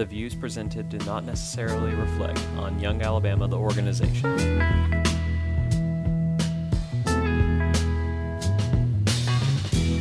The 0.00 0.06
views 0.06 0.34
presented 0.34 0.88
do 0.88 0.96
not 1.04 1.24
necessarily 1.24 1.94
reflect 1.94 2.40
on 2.56 2.80
Young 2.80 3.02
Alabama, 3.02 3.46
the 3.46 3.58
organization. 3.58 4.34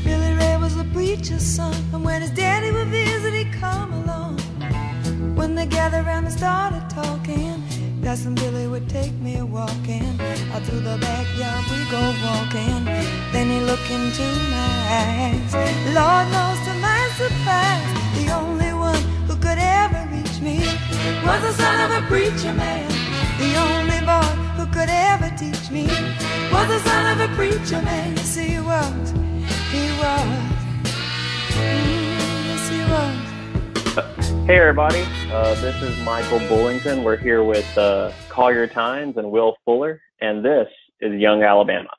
Billy 0.05 0.33
Ray 0.35 0.55
was 0.57 0.77
a 0.77 0.85
preacher's 0.93 1.43
son, 1.43 1.75
and 1.91 2.05
when 2.05 2.21
his 2.21 2.31
daddy 2.31 2.71
would 2.71 2.87
visit, 2.87 3.33
he'd 3.33 3.51
come 3.51 3.91
along. 3.91 4.39
When 5.35 5.53
they 5.53 5.65
gathered 5.65 6.05
around 6.05 6.23
and 6.27 6.33
started 6.33 6.89
talking, 6.89 7.61
Cousin 8.01 8.35
Billy 8.35 8.67
would 8.67 8.87
take 8.87 9.13
me 9.15 9.41
walking. 9.41 10.17
Out 10.53 10.63
through 10.63 10.79
the 10.79 10.97
backyard 11.01 11.65
we 11.69 11.91
go 11.91 12.01
walking. 12.23 12.85
Then 13.33 13.49
he 13.49 13.59
looked 13.59 13.91
into 13.91 14.23
my 14.49 14.71
eyes. 15.03 15.53
Lord 15.93 16.31
knows 16.31 16.59
to 16.67 16.73
my 16.79 17.09
surprise, 17.17 17.83
the 18.15 18.31
only 18.31 18.48
was 21.25 21.41
the 21.41 21.53
son 21.53 21.91
of 21.91 22.03
a 22.03 22.07
preacher 22.07 22.53
man. 22.53 22.87
The 23.39 23.55
only 23.55 23.99
boy 24.05 24.35
who 24.57 24.65
could 24.67 24.89
ever 24.89 25.29
teach 25.37 25.71
me 25.71 25.87
was 26.51 26.67
the 26.67 26.79
son 26.79 27.19
of 27.19 27.29
a 27.29 27.33
preacher 27.35 27.81
man. 27.81 28.15
Yes, 28.15 28.35
he 28.35 28.59
was. 28.59 29.11
He 29.71 29.85
was. 30.01 30.27
Mm, 31.55 32.45
yes, 32.47 32.69
he 32.69 32.81
was. 32.91 34.45
Hey 34.45 34.57
everybody, 34.59 35.05
uh, 35.31 35.55
this 35.61 35.81
is 35.81 35.97
Michael 36.03 36.39
Bullington. 36.39 37.03
We're 37.03 37.17
here 37.17 37.43
with 37.43 37.77
uh, 37.77 38.11
Collier 38.29 38.67
Tynes 38.67 39.15
and 39.17 39.31
Will 39.31 39.55
Fuller, 39.63 40.01
and 40.21 40.43
this 40.43 40.67
is 41.01 41.13
Young 41.13 41.43
Alabama. 41.43 41.89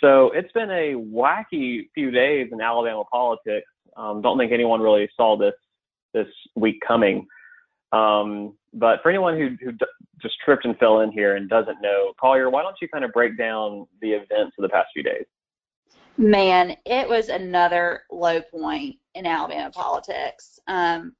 So 0.00 0.30
it's 0.32 0.52
been 0.52 0.70
a 0.70 0.94
wacky 0.94 1.88
few 1.94 2.10
days 2.10 2.50
in 2.52 2.60
Alabama 2.60 3.04
politics. 3.10 3.66
Um, 3.96 4.20
don't 4.20 4.38
think 4.38 4.52
anyone 4.52 4.80
really 4.80 5.08
saw 5.16 5.36
this 5.36 5.54
this 6.12 6.28
week 6.54 6.80
coming. 6.86 7.26
Um, 7.92 8.56
but 8.72 9.02
for 9.02 9.08
anyone 9.08 9.38
who, 9.38 9.56
who 9.64 9.72
just 10.20 10.34
tripped 10.44 10.64
and 10.64 10.78
fell 10.78 11.00
in 11.00 11.12
here 11.12 11.36
and 11.36 11.48
doesn't 11.48 11.80
know, 11.80 12.12
Collier, 12.20 12.50
why 12.50 12.62
don't 12.62 12.76
you 12.80 12.88
kind 12.88 13.04
of 13.04 13.12
break 13.12 13.38
down 13.38 13.86
the 14.00 14.12
events 14.12 14.56
of 14.58 14.62
the 14.62 14.68
past 14.68 14.88
few 14.92 15.02
days? 15.02 15.24
Man, 16.18 16.76
it 16.86 17.08
was 17.08 17.28
another 17.28 18.02
low 18.10 18.40
point 18.40 18.96
in 19.14 19.26
Alabama 19.26 19.70
politics. 19.70 20.58
Um, 20.66 21.14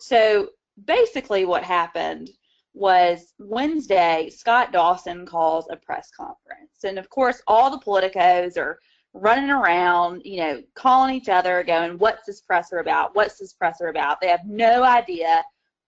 so 0.00 0.48
basically, 0.86 1.44
what 1.44 1.64
happened 1.64 2.30
was 2.74 3.34
Wednesday, 3.38 4.30
Scott 4.34 4.72
Dawson 4.72 5.26
calls 5.26 5.66
a 5.70 5.76
press 5.76 6.10
conference. 6.16 6.84
And 6.84 6.98
of 6.98 7.10
course, 7.10 7.42
all 7.46 7.70
the 7.70 7.84
politicos 7.84 8.56
are 8.56 8.78
running 9.12 9.50
around, 9.50 10.22
you 10.24 10.38
know, 10.38 10.62
calling 10.74 11.14
each 11.14 11.28
other, 11.28 11.62
going, 11.62 11.98
What's 11.98 12.24
this 12.24 12.40
presser 12.40 12.78
about? 12.78 13.14
What's 13.14 13.38
this 13.38 13.52
presser 13.52 13.88
about? 13.88 14.20
They 14.20 14.28
have 14.28 14.46
no 14.46 14.84
idea 14.84 15.42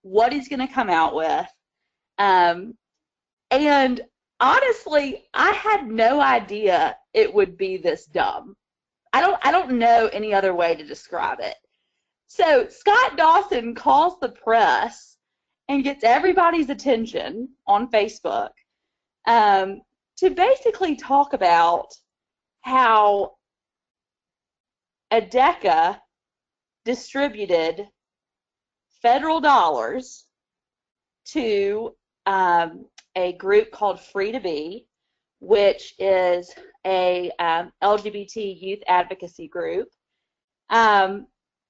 what 0.05 0.31
he's 0.31 0.47
going 0.47 0.59
to 0.59 0.71
come 0.71 0.91
out 0.91 1.15
with. 1.15 1.47
Um, 2.19 2.75
and 3.49 4.01
honestly, 4.39 5.23
I 5.33 5.49
had 5.51 5.87
no 5.87 6.21
idea 6.21 6.95
it 7.15 7.33
would 7.33 7.57
be 7.57 7.77
this 7.77 8.05
dumb. 8.05 8.55
I 9.13 9.21
don't 9.21 9.39
I 9.43 9.51
don't 9.51 9.79
know 9.79 10.07
any 10.13 10.31
other 10.31 10.53
way 10.53 10.75
to 10.75 10.85
describe 10.85 11.39
it. 11.39 11.55
So 12.27 12.67
Scott 12.69 13.17
Dawson 13.17 13.73
calls 13.73 14.19
the 14.19 14.29
press 14.29 15.17
and 15.69 15.83
gets 15.83 16.03
everybody's 16.03 16.69
attention 16.69 17.49
on 17.65 17.89
Facebook 17.89 18.51
um, 19.25 19.81
to 20.17 20.29
basically 20.29 20.95
talk 20.95 21.33
about 21.33 21.87
how 22.61 23.37
ADECA 25.11 25.99
distributed 26.83 27.87
federal 29.05 29.39
dollars 29.39 30.25
to 31.25 31.95
um, 32.25 32.85
a 33.15 33.33
group 33.33 33.69
called 33.71 34.01
Free 34.01 34.31
to 34.31 34.39
Be, 34.39 34.87
which 35.41 35.93
is 35.99 36.51
a 36.87 37.29
um, 37.37 37.71
LGBT 37.83 38.59
youth 38.59 38.79
advocacy 38.87 39.47
group. 39.47 39.89
Um, 40.71 41.27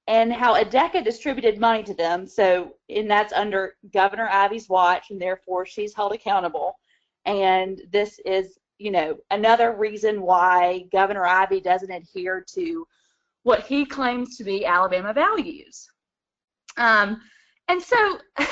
and 0.08 0.32
how 0.32 0.54
ADECA 0.54 1.04
distributed 1.04 1.60
money 1.60 1.82
to 1.82 1.92
them. 1.92 2.26
So, 2.26 2.76
and 2.88 3.10
that's 3.10 3.34
under 3.34 3.74
Governor 3.92 4.30
Ivey's 4.32 4.70
watch, 4.70 5.10
and 5.10 5.20
therefore 5.20 5.66
she's 5.66 5.92
held 5.92 6.14
accountable. 6.14 6.78
And 7.26 7.82
this 7.92 8.18
is, 8.24 8.56
you 8.78 8.90
know, 8.90 9.18
another 9.30 9.76
reason 9.76 10.22
why 10.22 10.86
Governor 10.90 11.26
Ivey 11.26 11.60
doesn't 11.60 11.90
adhere 11.90 12.42
to 12.54 12.86
what 13.42 13.66
he 13.66 13.84
claims 13.84 14.38
to 14.38 14.44
be 14.44 14.64
Alabama 14.64 15.12
values. 15.12 15.90
Um, 16.76 17.20
and 17.68 17.82
so, 17.82 18.18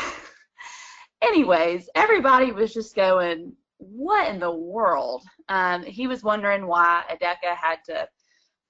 anyways, 1.23 1.89
everybody 1.95 2.53
was 2.53 2.73
just 2.73 2.95
going, 2.95 3.53
what 3.79 4.29
in 4.29 4.41
the 4.41 4.51
world? 4.51 5.23
Um, 5.49 5.83
he 5.83 6.07
was 6.07 6.23
wondering 6.23 6.67
why 6.67 7.05
ADECA 7.11 7.57
had 7.57 7.79
to 7.87 8.09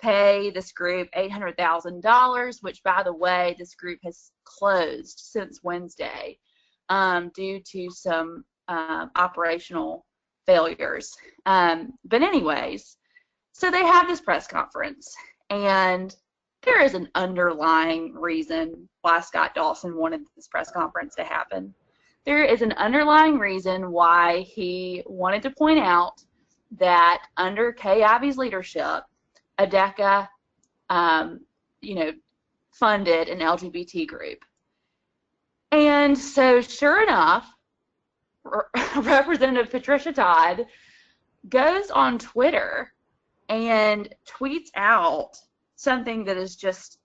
pay 0.00 0.50
this 0.50 0.72
group 0.72 1.08
$800,000, 1.16 2.62
which, 2.62 2.82
by 2.82 3.02
the 3.02 3.12
way, 3.12 3.54
this 3.58 3.74
group 3.74 4.00
has 4.04 4.32
closed 4.44 5.18
since 5.18 5.60
Wednesday 5.62 6.38
um, 6.88 7.30
due 7.34 7.60
to 7.72 7.88
some 7.90 8.44
um, 8.68 9.10
operational 9.16 10.04
failures. 10.46 11.10
Um, 11.46 11.92
but, 12.04 12.22
anyways, 12.22 12.96
so 13.52 13.70
they 13.70 13.84
have 13.84 14.08
this 14.08 14.20
press 14.20 14.46
conference, 14.46 15.14
and 15.48 16.14
there 16.64 16.82
is 16.82 16.94
an 16.94 17.08
underlying 17.14 18.14
reason 18.14 18.88
why 19.02 19.20
Scott 19.20 19.54
Dawson 19.54 19.96
wanted 19.96 20.22
this 20.34 20.48
press 20.48 20.70
conference 20.70 21.14
to 21.16 21.24
happen. 21.24 21.74
There 22.24 22.44
is 22.44 22.62
an 22.62 22.72
underlying 22.72 23.38
reason 23.38 23.92
why 23.92 24.40
he 24.40 25.02
wanted 25.06 25.42
to 25.42 25.50
point 25.50 25.78
out 25.78 26.22
that 26.78 27.22
under 27.36 27.72
Kay 27.72 28.02
Ivey's 28.02 28.38
leadership, 28.38 29.04
ADECA, 29.58 30.26
um, 30.88 31.40
you 31.82 31.94
know, 31.94 32.12
funded 32.72 33.28
an 33.28 33.40
LGBT 33.40 34.06
group. 34.06 34.38
And 35.70 36.16
so, 36.16 36.60
sure 36.60 37.02
enough, 37.02 37.50
Representative 38.96 39.70
Patricia 39.70 40.12
Todd 40.12 40.66
goes 41.48 41.90
on 41.90 42.18
Twitter 42.18 42.92
and 43.48 44.08
tweets 44.26 44.70
out 44.76 45.36
something 45.76 46.24
that 46.24 46.36
is 46.36 46.56
just 46.56 46.98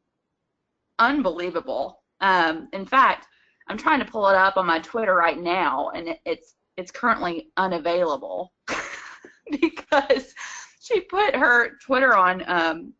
unbelievable. 1.00 2.04
Um, 2.22 2.68
in 2.74 2.86
fact, 2.86 3.28
I'm 3.68 3.78
trying 3.78 4.00
to 4.00 4.06
pull 4.06 4.28
it 4.28 4.36
up 4.36 4.58
on 4.58 4.66
my 4.66 4.80
Twitter 4.80 5.16
right 5.16 5.40
now, 5.40 5.90
and 5.90 6.10
it, 6.10 6.20
it's 6.26 6.56
it's 6.78 6.92
currently 6.92 7.52
unavailable 7.58 8.54
because 9.52 10.34
she 10.82 11.02
put 11.02 11.36
her 11.36 11.78
Twitter 11.86 12.16
on 12.16 12.44
um, 12.48 12.94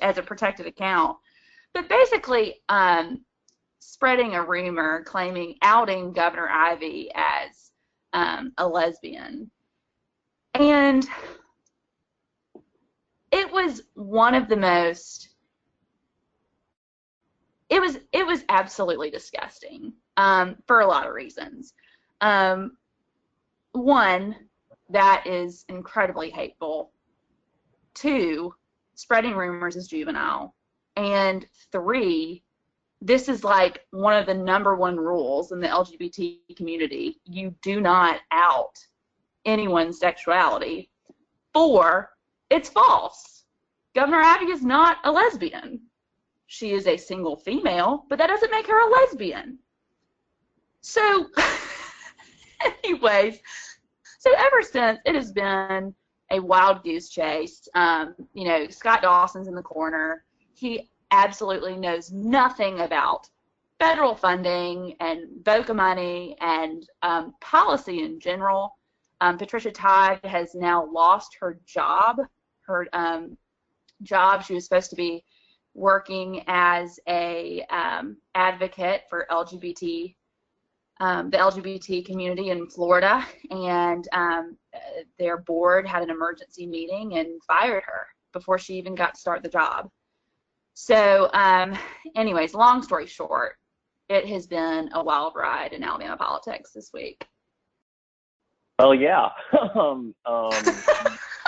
as 0.00 0.18
a 0.18 0.22
protected 0.22 0.66
account, 0.66 1.16
but 1.74 1.88
basically 1.88 2.56
um, 2.68 3.24
spreading 3.80 4.34
a 4.34 4.44
rumor 4.44 5.02
claiming 5.04 5.56
outing 5.62 6.12
Governor 6.12 6.48
Ivey 6.48 7.10
as 7.14 7.70
um, 8.12 8.52
a 8.58 8.66
lesbian, 8.66 9.50
and 10.54 11.06
it 13.30 13.52
was 13.52 13.82
one 13.94 14.34
of 14.34 14.48
the 14.48 14.56
most. 14.56 15.30
It 17.68 17.80
was 17.80 17.98
it 18.12 18.26
was 18.26 18.44
absolutely 18.48 19.10
disgusting 19.10 19.92
um, 20.16 20.56
for 20.66 20.80
a 20.80 20.86
lot 20.86 21.06
of 21.06 21.14
reasons. 21.14 21.74
Um, 22.20 22.76
one, 23.72 24.34
that 24.90 25.26
is 25.26 25.64
incredibly 25.68 26.30
hateful. 26.30 26.92
Two, 27.94 28.54
spreading 28.94 29.34
rumors 29.34 29.76
is 29.76 29.88
juvenile. 29.88 30.54
And 30.96 31.46
three, 31.70 32.42
this 33.00 33.28
is 33.28 33.44
like 33.44 33.86
one 33.90 34.16
of 34.16 34.26
the 34.26 34.34
number 34.34 34.74
one 34.74 34.96
rules 34.96 35.52
in 35.52 35.60
the 35.60 35.68
LGBT 35.68 36.56
community. 36.56 37.20
You 37.24 37.54
do 37.62 37.80
not 37.80 38.20
out 38.32 38.78
anyone's 39.44 39.98
sexuality. 39.98 40.90
Four, 41.52 42.10
it's 42.50 42.68
false. 42.68 43.44
Governor 43.94 44.20
Ivey 44.22 44.50
is 44.50 44.62
not 44.62 44.98
a 45.04 45.10
lesbian. 45.10 45.80
She 46.46 46.72
is 46.72 46.86
a 46.86 46.96
single 46.96 47.36
female, 47.36 48.04
but 48.08 48.18
that 48.18 48.28
doesn't 48.28 48.50
make 48.50 48.66
her 48.66 48.80
a 48.80 48.90
lesbian. 48.90 49.58
So, 50.80 51.26
anyways, 52.84 53.38
so 54.18 54.32
ever 54.36 54.62
since, 54.62 54.98
it 55.04 55.14
has 55.14 55.32
been 55.32 55.94
a 56.30 56.40
wild 56.40 56.82
goose 56.84 57.08
chase. 57.08 57.68
Um, 57.74 58.14
you 58.34 58.46
know, 58.46 58.68
Scott 58.68 59.02
Dawson's 59.02 59.48
in 59.48 59.54
the 59.54 59.62
corner. 59.62 60.24
He 60.54 60.88
absolutely 61.10 61.76
knows 61.76 62.12
nothing 62.12 62.80
about 62.80 63.28
federal 63.78 64.14
funding 64.14 64.96
and 65.00 65.26
VOCA 65.42 65.74
money 65.74 66.36
and 66.40 66.88
um, 67.02 67.34
policy 67.40 68.02
in 68.02 68.18
general. 68.20 68.76
Um, 69.20 69.38
Patricia 69.38 69.70
Todd 69.70 70.20
has 70.24 70.54
now 70.54 70.88
lost 70.90 71.36
her 71.40 71.58
job. 71.66 72.18
Her 72.68 72.86
um, 72.92 73.36
job, 74.02 74.44
she 74.44 74.54
was 74.54 74.64
supposed 74.64 74.90
to 74.90 74.96
be 74.96 75.24
working 75.74 76.44
as 76.46 77.00
a 77.08 77.64
um, 77.70 78.16
advocate 78.34 79.02
for 79.08 79.26
LGBT, 79.30 80.14
um, 81.00 81.30
the 81.30 81.38
LGBT 81.38 82.04
community 82.04 82.50
in 82.50 82.68
Florida, 82.68 83.26
and 83.50 84.06
um, 84.12 84.56
their 85.18 85.38
board 85.38 85.86
had 85.86 86.02
an 86.02 86.10
emergency 86.10 86.66
meeting 86.66 87.16
and 87.18 87.42
fired 87.46 87.82
her 87.86 88.06
before 88.32 88.58
she 88.58 88.74
even 88.74 88.94
got 88.94 89.14
to 89.14 89.20
start 89.20 89.42
the 89.42 89.48
job. 89.48 89.88
So, 90.74 91.28
um, 91.32 91.76
anyways, 92.14 92.54
long 92.54 92.82
story 92.82 93.06
short, 93.06 93.56
it 94.08 94.26
has 94.26 94.46
been 94.46 94.90
a 94.92 95.02
wild 95.02 95.34
ride 95.34 95.72
in 95.72 95.82
Alabama 95.82 96.16
politics 96.16 96.70
this 96.72 96.90
week. 96.92 97.26
Well, 98.78 98.94
yeah. 98.94 99.28
um, 99.74 100.14
um, 100.24 100.52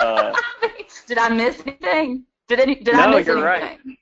uh, 0.01 0.33
did 1.07 1.17
I 1.17 1.29
miss 1.29 1.61
anything? 1.65 2.25
Did 2.47 2.59
any? 2.59 2.75
Did 2.75 2.95
no, 2.95 3.01
I 3.01 3.17
miss 3.17 3.27
you're 3.27 3.47
anything? 3.47 3.77
right. 3.87 3.97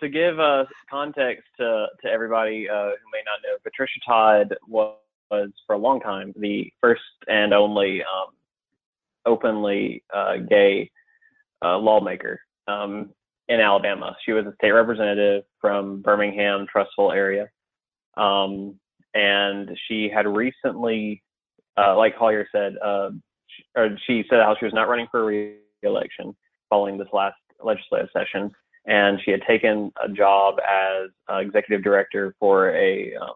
To 0.00 0.08
give 0.08 0.40
uh, 0.40 0.64
context 0.90 1.44
to, 1.58 1.86
to 2.02 2.08
everybody 2.08 2.68
uh, 2.68 2.74
who 2.74 3.10
may 3.12 3.22
not 3.24 3.40
know, 3.42 3.56
Patricia 3.62 4.00
Todd 4.06 4.54
was, 4.66 4.96
was 5.30 5.50
for 5.66 5.74
a 5.74 5.78
long 5.78 6.00
time 6.00 6.32
the 6.36 6.70
first 6.80 7.02
and 7.28 7.54
only 7.54 8.02
um, 8.02 8.34
openly 9.24 10.02
uh, 10.12 10.36
gay 10.48 10.90
uh, 11.64 11.78
lawmaker 11.78 12.40
um, 12.66 13.10
in 13.48 13.60
Alabama. 13.60 14.16
She 14.24 14.32
was 14.32 14.46
a 14.46 14.54
state 14.56 14.72
representative 14.72 15.44
from 15.60 16.02
Birmingham, 16.02 16.66
Trussville 16.74 17.14
area, 17.14 17.48
um, 18.16 18.78
and 19.14 19.70
she 19.88 20.10
had 20.12 20.26
recently, 20.26 21.22
uh, 21.76 21.96
like 21.96 22.18
Collier 22.18 22.46
said, 22.52 22.74
uh, 22.84 23.10
or 23.76 23.96
she 24.06 24.24
said 24.28 24.40
how 24.40 24.56
she 24.58 24.64
was 24.64 24.74
not 24.74 24.88
running 24.88 25.06
for 25.10 25.24
re-election 25.24 26.34
following 26.70 26.98
this 26.98 27.08
last 27.12 27.36
legislative 27.62 28.08
session, 28.12 28.50
and 28.86 29.20
she 29.24 29.30
had 29.30 29.42
taken 29.46 29.92
a 30.02 30.08
job 30.08 30.56
as 30.60 31.10
uh, 31.30 31.36
executive 31.36 31.82
director 31.82 32.34
for 32.38 32.74
a 32.74 33.14
um, 33.16 33.34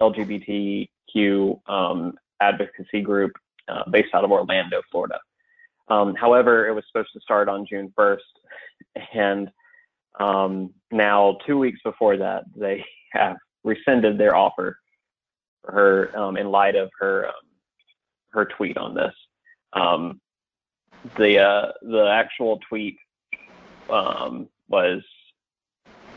LGBTQ 0.00 1.60
um, 1.68 2.14
advocacy 2.40 3.00
group 3.02 3.32
uh, 3.68 3.88
based 3.90 4.14
out 4.14 4.24
of 4.24 4.30
Orlando, 4.30 4.80
Florida. 4.90 5.18
Um, 5.88 6.14
however, 6.14 6.68
it 6.68 6.72
was 6.72 6.84
supposed 6.90 7.12
to 7.14 7.20
start 7.20 7.48
on 7.48 7.66
June 7.66 7.92
1st, 7.98 8.18
and 9.14 9.50
um, 10.20 10.74
now 10.90 11.38
two 11.46 11.58
weeks 11.58 11.80
before 11.84 12.16
that, 12.16 12.44
they 12.54 12.84
have 13.12 13.36
rescinded 13.64 14.18
their 14.18 14.36
offer 14.36 14.78
for 15.62 15.72
her 15.72 16.18
um, 16.18 16.36
in 16.36 16.50
light 16.50 16.76
of 16.76 16.90
her 16.98 17.28
um, 17.28 17.32
her 18.30 18.44
tweet 18.44 18.76
on 18.76 18.94
this. 18.94 19.14
Um, 19.72 20.20
the 21.16 21.38
uh, 21.38 21.72
the 21.82 22.08
actual 22.10 22.60
tweet 22.68 22.96
um, 23.90 24.48
was 24.68 25.02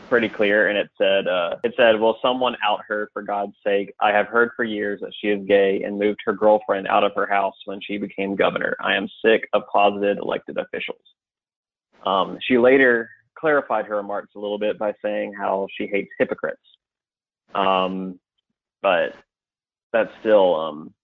pretty 0.08 0.28
clear, 0.28 0.68
and 0.68 0.76
it 0.76 0.90
said 0.98 1.26
uh, 1.26 1.56
it 1.62 1.74
said, 1.76 1.98
"Will 1.98 2.18
someone 2.20 2.56
out 2.62 2.80
her 2.88 3.08
for 3.12 3.22
God's 3.22 3.54
sake? 3.64 3.94
I 4.00 4.10
have 4.10 4.26
heard 4.26 4.50
for 4.56 4.64
years 4.64 5.00
that 5.00 5.12
she 5.20 5.28
is 5.28 5.46
gay 5.46 5.82
and 5.84 5.98
moved 5.98 6.20
her 6.24 6.32
girlfriend 6.32 6.86
out 6.88 7.04
of 7.04 7.12
her 7.14 7.26
house 7.26 7.56
when 7.64 7.80
she 7.80 7.98
became 7.98 8.36
governor. 8.36 8.76
I 8.80 8.94
am 8.94 9.08
sick 9.24 9.48
of 9.52 9.62
closeted 9.66 10.18
elected 10.18 10.58
officials." 10.58 11.02
Um, 12.04 12.38
she 12.46 12.58
later 12.58 13.08
clarified 13.38 13.86
her 13.86 13.96
remarks 13.96 14.30
a 14.36 14.38
little 14.38 14.58
bit 14.58 14.78
by 14.78 14.92
saying 15.02 15.34
how 15.36 15.66
she 15.76 15.86
hates 15.86 16.10
hypocrites. 16.18 16.60
Um, 17.54 18.18
but 18.82 19.14
that's 19.92 20.10
still 20.20 20.54
um, 20.54 20.94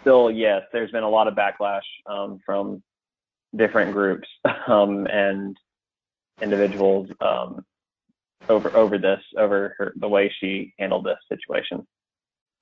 still 0.00 0.30
yes. 0.30 0.62
There's 0.72 0.90
been 0.90 1.02
a 1.02 1.08
lot 1.08 1.28
of 1.28 1.34
backlash 1.34 1.80
um, 2.06 2.40
from 2.44 2.82
different 3.56 3.92
groups 3.92 4.28
um, 4.66 5.06
and 5.06 5.56
individuals 6.42 7.08
um, 7.20 7.64
over 8.48 8.74
over 8.76 8.98
this 8.98 9.20
over 9.38 9.74
her, 9.78 9.92
the 9.96 10.08
way 10.08 10.32
she 10.40 10.72
handled 10.78 11.04
this 11.04 11.18
situation. 11.28 11.86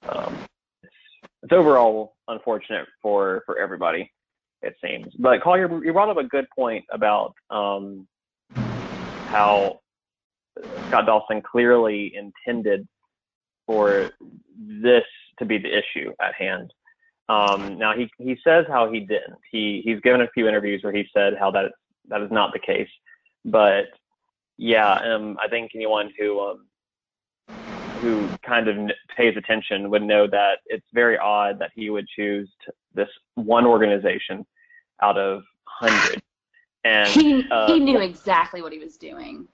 Um, 0.09 0.37
it's, 0.83 0.93
it's 1.43 1.53
overall 1.53 2.17
unfortunate 2.29 2.87
for 3.03 3.43
for 3.47 3.59
everybody, 3.59 4.11
it 4.63 4.75
seems. 4.85 5.13
But 5.19 5.43
Collier, 5.43 5.85
you 5.85 5.93
brought 5.93 6.09
up 6.09 6.17
a 6.17 6.25
good 6.25 6.47
point 6.57 6.85
about 6.93 7.35
um, 7.51 8.07
how 8.55 9.81
Scott 10.89 11.07
Dawson 11.07 11.43
clearly 11.43 12.15
intended 12.17 12.87
for 13.67 14.11
this 14.59 15.05
to 15.39 15.45
be 15.45 15.59
the 15.59 15.69
issue 15.69 16.13
at 16.21 16.35
hand. 16.35 16.73
Um, 17.29 17.79
now 17.79 17.95
he 17.95 18.11
he 18.19 18.39
says 18.43 18.65
how 18.69 18.91
he 18.91 19.01
didn't. 19.01 19.39
He 19.51 19.83
he's 19.85 20.01
given 20.01 20.23
a 20.23 20.29
few 20.29 20.49
interviews 20.49 20.83
where 20.83 20.93
he 20.93 21.07
said 21.13 21.35
how 21.39 21.51
that 21.51 21.73
that 22.09 22.23
is 22.23 22.31
not 22.31 22.53
the 22.53 22.59
case. 22.59 22.89
But 23.45 23.87
yeah, 24.57 24.95
um, 24.95 25.37
I 25.43 25.49
think 25.49 25.73
anyone 25.75 26.11
who 26.19 26.41
um, 26.41 26.67
who 28.01 28.29
kind 28.43 28.69
of 28.69 28.91
pays 29.17 29.37
attention 29.37 29.91
would 29.91 30.03
know 30.03 30.27
that 30.27 30.59
it's 30.67 30.87
very 30.93 31.19
odd 31.19 31.59
that 31.59 31.71
he 31.75 31.91
would 31.91 32.07
choose 32.09 32.49
this 32.95 33.09
one 33.35 33.67
organization 33.67 34.47
out 35.03 35.19
of 35.19 35.43
hundreds. 35.65 36.23
And 36.85 37.09
He 37.13 37.45
uh, 37.51 37.73
he 37.73 37.81
knew 37.81 38.01
exactly 38.01 38.63
what 38.63 38.73
he 38.73 38.79
was 38.79 38.97
doing. 38.97 39.47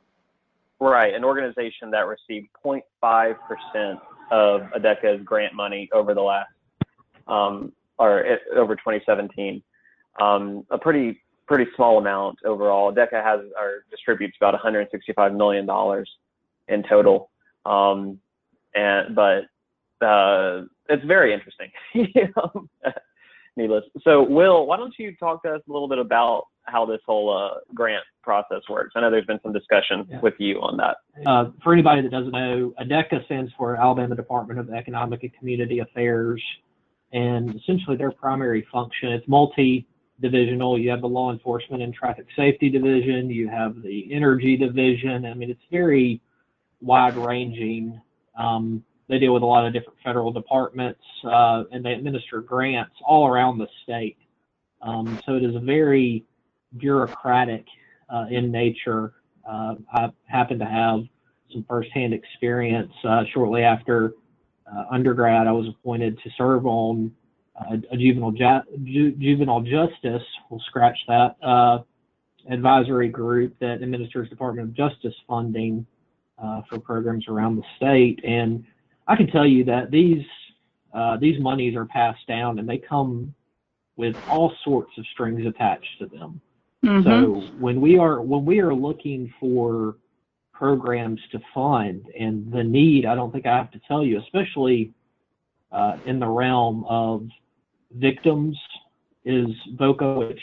Right, 0.80 1.14
an 1.14 1.24
organization 1.24 1.90
that 1.92 2.06
received 2.06 2.48
0.5% 2.64 4.00
of 4.30 4.62
ADECA's 4.76 5.22
grant 5.24 5.54
money 5.54 5.88
over 5.94 6.14
the 6.14 6.20
last, 6.20 6.50
um, 7.28 7.72
or 7.98 8.24
over 8.54 8.74
2017. 8.74 9.62
Um, 10.20 10.64
a 10.70 10.78
pretty 10.78 11.20
pretty 11.46 11.70
small 11.76 11.98
amount 11.98 12.38
overall. 12.44 12.92
ADECA 12.92 13.22
has 13.22 13.40
or 13.58 13.84
distributes 13.90 14.36
about 14.40 14.54
165 14.54 15.34
million 15.34 15.66
dollars 15.66 16.08
in 16.68 16.82
total, 16.88 17.30
um, 17.66 18.18
and 18.74 19.14
but 19.14 19.44
uh, 20.04 20.62
it's 20.88 21.04
very 21.04 21.32
interesting. 21.34 21.70
Needless. 23.56 23.84
So, 24.02 24.22
Will, 24.22 24.66
why 24.66 24.76
don't 24.76 24.94
you 24.98 25.14
talk 25.16 25.42
to 25.44 25.54
us 25.54 25.60
a 25.68 25.72
little 25.72 25.88
bit 25.88 25.98
about 25.98 26.46
how 26.64 26.84
this 26.84 26.98
whole 27.06 27.30
uh, 27.36 27.60
grant 27.72 28.02
process 28.22 28.62
works? 28.68 28.94
I 28.96 29.00
know 29.00 29.10
there's 29.12 29.26
been 29.26 29.38
some 29.44 29.52
discussion 29.52 30.06
Yeah. 30.10 30.20
with 30.20 30.34
you 30.38 30.60
on 30.60 30.76
that. 30.78 30.96
Uh, 31.24 31.50
for 31.62 31.72
anybody 31.72 32.02
that 32.02 32.10
doesn't 32.10 32.32
know, 32.32 32.74
ADECA 32.80 33.24
stands 33.26 33.52
for 33.56 33.76
Alabama 33.76 34.16
Department 34.16 34.58
of 34.58 34.70
Economic 34.70 35.22
and 35.22 35.32
Community 35.38 35.78
Affairs, 35.78 36.42
and 37.14 37.54
essentially 37.54 37.96
their 37.96 38.10
primary 38.10 38.66
function 38.70 39.12
it's 39.12 39.26
multi-divisional. 39.26 40.78
You 40.78 40.90
have 40.90 41.00
the 41.00 41.08
law 41.08 41.32
enforcement 41.32 41.82
and 41.82 41.94
traffic 41.94 42.26
safety 42.36 42.68
division, 42.68 43.30
you 43.30 43.48
have 43.48 43.80
the 43.82 44.12
energy 44.12 44.56
division. 44.56 45.24
I 45.24 45.32
mean, 45.32 45.48
it's 45.48 45.62
very 45.70 46.20
wide-ranging. 46.82 47.98
Um, 48.38 48.84
they 49.08 49.18
deal 49.18 49.32
with 49.32 49.42
a 49.42 49.46
lot 49.46 49.66
of 49.66 49.72
different 49.72 49.98
federal 50.04 50.32
departments, 50.32 51.00
uh, 51.24 51.64
and 51.70 51.84
they 51.84 51.92
administer 51.92 52.40
grants 52.40 52.94
all 53.06 53.26
around 53.28 53.58
the 53.58 53.68
state. 53.84 54.18
Um, 54.82 55.20
so 55.24 55.36
it 55.36 55.44
is 55.44 55.54
very 55.62 56.24
bureaucratic 56.78 57.64
uh, 58.12 58.26
in 58.30 58.50
nature. 58.50 59.14
Uh, 59.48 59.76
I 59.92 60.10
happen 60.26 60.58
to 60.58 60.64
have 60.64 61.00
some 61.52 61.64
firsthand 61.68 62.12
experience. 62.12 62.92
Uh, 63.04 63.22
shortly 63.32 63.62
after 63.62 64.14
uh, 64.76 64.84
undergrad, 64.90 65.46
I 65.46 65.52
was 65.52 65.68
appointed 65.68 66.18
to 66.22 66.30
serve 66.36 66.66
on 66.66 67.12
uh, 67.56 67.76
a 67.90 67.96
juvenile 67.96 68.32
ju- 68.32 68.84
ju- 68.84 69.12
juvenile 69.12 69.60
justice. 69.60 70.22
We'll 70.50 70.62
scratch 70.66 70.98
that 71.08 71.36
uh, 71.42 71.78
advisory 72.50 73.08
group 73.08 73.54
that 73.60 73.82
administers 73.82 74.28
Department 74.28 74.68
of 74.68 74.74
Justice 74.74 75.14
funding 75.28 75.86
uh, 76.42 76.62
for 76.68 76.78
programs 76.78 77.28
around 77.28 77.56
the 77.56 77.62
state. 77.76 78.20
And 78.24 78.64
I 79.06 79.16
can 79.16 79.28
tell 79.28 79.46
you 79.46 79.64
that 79.64 79.90
these 79.90 80.24
uh, 80.92 81.16
these 81.16 81.40
monies 81.40 81.74
are 81.74 81.84
passed 81.84 82.26
down, 82.28 82.58
and 82.58 82.68
they 82.68 82.78
come 82.78 83.34
with 83.96 84.16
all 84.28 84.52
sorts 84.64 84.92
of 84.98 85.04
strings 85.12 85.44
attached 85.46 85.98
to 85.98 86.06
them. 86.06 86.40
Mm-hmm. 86.84 87.08
So 87.08 87.56
when 87.58 87.80
we 87.80 87.98
are 87.98 88.20
when 88.20 88.44
we 88.44 88.60
are 88.60 88.74
looking 88.74 89.32
for 89.40 89.96
programs 90.54 91.20
to 91.32 91.40
fund 91.52 92.06
and 92.18 92.50
the 92.50 92.62
need, 92.62 93.04
I 93.04 93.14
don't 93.14 93.32
think 93.32 93.44
I 93.46 93.56
have 93.56 93.70
to 93.72 93.80
tell 93.86 94.02
you, 94.04 94.18
especially 94.20 94.92
uh, 95.72 95.98
in 96.06 96.18
the 96.18 96.28
realm 96.28 96.84
of 96.88 97.26
victims, 97.92 98.56
is 99.24 99.48
VOCA, 99.76 100.28
which 100.28 100.42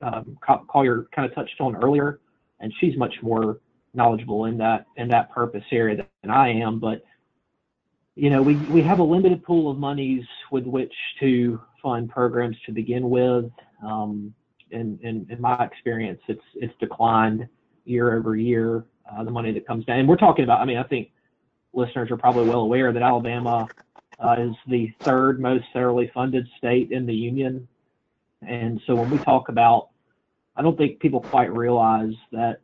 um, 0.00 0.38
Co- 0.46 0.64
Collier 0.70 1.06
kind 1.14 1.28
of 1.28 1.34
touched 1.34 1.60
on 1.60 1.76
earlier, 1.76 2.20
and 2.60 2.72
she's 2.80 2.96
much 2.96 3.14
more 3.22 3.58
knowledgeable 3.94 4.46
in 4.46 4.58
that 4.58 4.86
in 4.96 5.08
that 5.08 5.30
purpose 5.30 5.64
area 5.72 6.06
than 6.22 6.30
I 6.30 6.48
am. 6.50 6.78
But 6.78 7.02
you 8.14 8.30
know, 8.30 8.42
we 8.42 8.56
we 8.56 8.82
have 8.82 8.98
a 9.00 9.04
limited 9.04 9.42
pool 9.42 9.70
of 9.70 9.78
monies 9.78 10.24
with 10.50 10.64
which 10.64 10.94
to 11.20 11.60
fund 11.82 12.10
programs 12.10 12.56
to 12.66 12.72
begin 12.72 13.10
with. 13.10 13.50
Um, 13.84 14.34
in, 14.70 14.98
in, 15.02 15.26
in 15.30 15.40
my 15.40 15.64
experience, 15.64 16.20
it's 16.28 16.42
it's 16.54 16.74
declined 16.80 17.48
year 17.84 18.16
over 18.16 18.36
year. 18.36 18.84
Uh, 19.10 19.22
the 19.22 19.30
money 19.30 19.52
that 19.52 19.66
comes 19.66 19.84
down, 19.84 19.98
and 19.98 20.08
we're 20.08 20.16
talking 20.16 20.44
about. 20.44 20.60
I 20.60 20.64
mean, 20.64 20.78
I 20.78 20.82
think 20.82 21.10
listeners 21.74 22.10
are 22.10 22.16
probably 22.16 22.48
well 22.48 22.60
aware 22.60 22.90
that 22.92 23.02
Alabama 23.02 23.68
uh, 24.18 24.36
is 24.38 24.54
the 24.66 24.90
third 25.00 25.40
most 25.40 25.64
federally 25.74 26.10
funded 26.12 26.48
state 26.56 26.90
in 26.90 27.04
the 27.04 27.14
union, 27.14 27.68
and 28.46 28.80
so 28.86 28.94
when 28.94 29.10
we 29.10 29.18
talk 29.18 29.50
about, 29.50 29.90
I 30.56 30.62
don't 30.62 30.78
think 30.78 31.00
people 31.00 31.20
quite 31.20 31.54
realize 31.54 32.14
that 32.32 32.60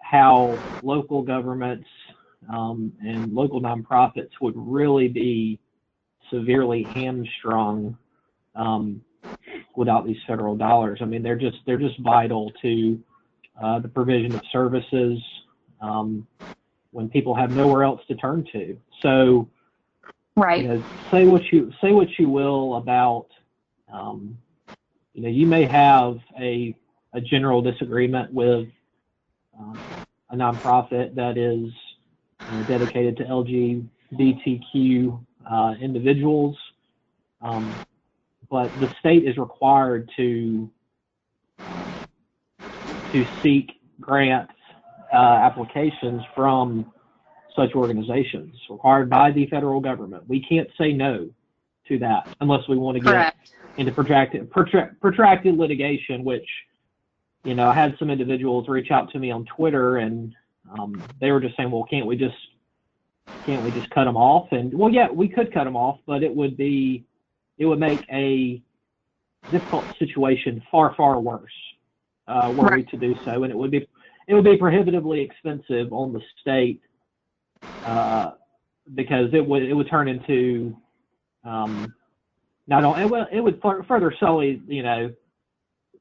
how 0.00 0.58
local 0.82 1.22
governments 1.22 1.88
um, 2.48 2.92
and 3.04 3.32
local 3.34 3.60
nonprofits 3.60 4.30
would 4.40 4.54
really 4.56 5.08
be 5.08 5.58
severely 6.30 6.84
hamstrung 6.84 7.96
um, 8.54 9.02
without 9.76 10.06
these 10.06 10.16
federal 10.26 10.56
dollars. 10.56 11.00
I 11.02 11.04
mean, 11.04 11.22
they're 11.22 11.36
just 11.36 11.58
they're 11.66 11.78
just 11.78 11.98
vital 12.00 12.52
to 12.62 12.98
uh, 13.62 13.78
the 13.78 13.88
provision 13.88 14.34
of 14.34 14.42
services 14.52 15.18
um, 15.80 16.26
when 16.90 17.08
people 17.08 17.34
have 17.34 17.50
nowhere 17.50 17.82
else 17.82 18.00
to 18.08 18.14
turn 18.16 18.46
to. 18.52 18.76
So, 19.02 19.48
Right. 20.36 20.62
you 20.62 20.68
know, 20.68 20.84
say 21.12 21.26
what 21.26 21.42
you 21.52 21.72
say 21.80 21.92
what 21.92 22.08
you 22.18 22.28
will 22.28 22.76
about, 22.76 23.26
um, 23.92 24.36
you 25.12 25.22
know, 25.22 25.28
you 25.28 25.46
may 25.46 25.66
have 25.66 26.18
a 26.40 26.74
a 27.12 27.20
general 27.20 27.62
disagreement 27.62 28.32
with 28.32 28.68
um, 29.58 29.84
a 30.30 30.36
nonprofit 30.36 31.14
that 31.14 31.38
is 31.38 31.72
you 32.46 32.58
know, 32.58 32.64
dedicated 32.64 33.16
to 33.16 33.24
LGBTQ 34.12 35.24
uh, 35.50 35.74
individuals, 35.80 36.56
um, 37.40 37.80
but 38.50 38.78
the 38.78 38.88
state 39.00 39.24
is 39.26 39.36
required 39.36 40.10
to 40.16 40.68
to 43.14 43.24
seek 43.42 43.80
grants 44.00 44.52
uh, 45.12 45.16
applications 45.16 46.20
from 46.34 46.92
such 47.54 47.72
organizations 47.76 48.56
required 48.68 49.08
by 49.08 49.30
the 49.30 49.46
federal 49.46 49.80
government. 49.80 50.24
We 50.28 50.40
can't 50.40 50.68
say 50.76 50.92
no 50.92 51.30
to 51.86 51.98
that 52.00 52.36
unless 52.40 52.66
we 52.68 52.76
want 52.76 52.96
to 52.96 53.00
get 53.00 53.10
Correct. 53.10 53.52
into 53.76 53.92
protracted 53.92 54.50
protra- 54.50 54.98
protracted 55.00 55.56
litigation, 55.56 56.24
which 56.24 56.48
you 57.44 57.54
know 57.54 57.68
I 57.68 57.74
had 57.74 57.96
some 58.00 58.10
individuals 58.10 58.66
reach 58.68 58.90
out 58.90 59.12
to 59.12 59.20
me 59.20 59.30
on 59.30 59.44
Twitter 59.44 59.98
and 59.98 60.34
um, 60.76 61.00
they 61.20 61.30
were 61.30 61.40
just 61.40 61.56
saying, 61.56 61.70
well, 61.70 61.84
can't 61.84 62.06
we 62.06 62.16
just 62.16 62.34
can't 63.46 63.62
we 63.62 63.70
just 63.70 63.90
cut 63.90 64.06
them 64.06 64.16
off? 64.16 64.48
And 64.50 64.74
well, 64.76 64.90
yeah, 64.90 65.08
we 65.08 65.28
could 65.28 65.54
cut 65.54 65.64
them 65.64 65.76
off, 65.76 66.00
but 66.04 66.24
it 66.24 66.34
would 66.34 66.56
be 66.56 67.04
it 67.58 67.66
would 67.66 67.78
make 67.78 68.04
a 68.10 68.60
difficult 69.52 69.84
situation 70.00 70.60
far 70.72 70.92
far 70.96 71.20
worse 71.20 71.52
uh, 72.26 72.52
were 72.56 72.74
we 72.74 72.84
to 72.84 72.96
do 72.96 73.14
so, 73.24 73.42
and 73.44 73.52
it 73.52 73.56
would 73.56 73.70
be 73.70 73.86
it 74.26 74.34
would 74.34 74.44
be 74.44 74.56
prohibitively 74.56 75.20
expensive 75.20 75.92
on 75.92 76.12
the 76.12 76.20
state 76.40 76.80
uh, 77.84 78.32
because 78.94 79.32
it 79.32 79.46
would 79.46 79.62
it 79.62 79.74
would 79.74 79.88
turn 79.88 80.08
into 80.08 80.76
um, 81.44 81.94
not 82.66 82.84
only 82.84 83.02
it 83.02 83.10
would, 83.10 83.26
it 83.32 83.40
would 83.40 83.60
further 83.86 84.12
sully 84.18 84.62
you 84.66 84.82
know 84.82 85.12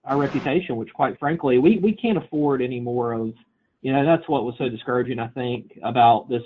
our 0.05 0.17
reputation, 0.17 0.75
which 0.75 0.93
quite 0.93 1.19
frankly 1.19 1.57
we 1.57 1.77
we 1.77 1.93
can't 1.93 2.17
afford 2.17 2.61
any 2.61 2.79
more 2.79 3.13
of. 3.13 3.33
You 3.81 3.91
know 3.91 4.05
that's 4.05 4.27
what 4.29 4.45
was 4.45 4.55
so 4.57 4.69
discouraging 4.69 5.19
I 5.19 5.27
think 5.27 5.77
about 5.83 6.29
this. 6.29 6.43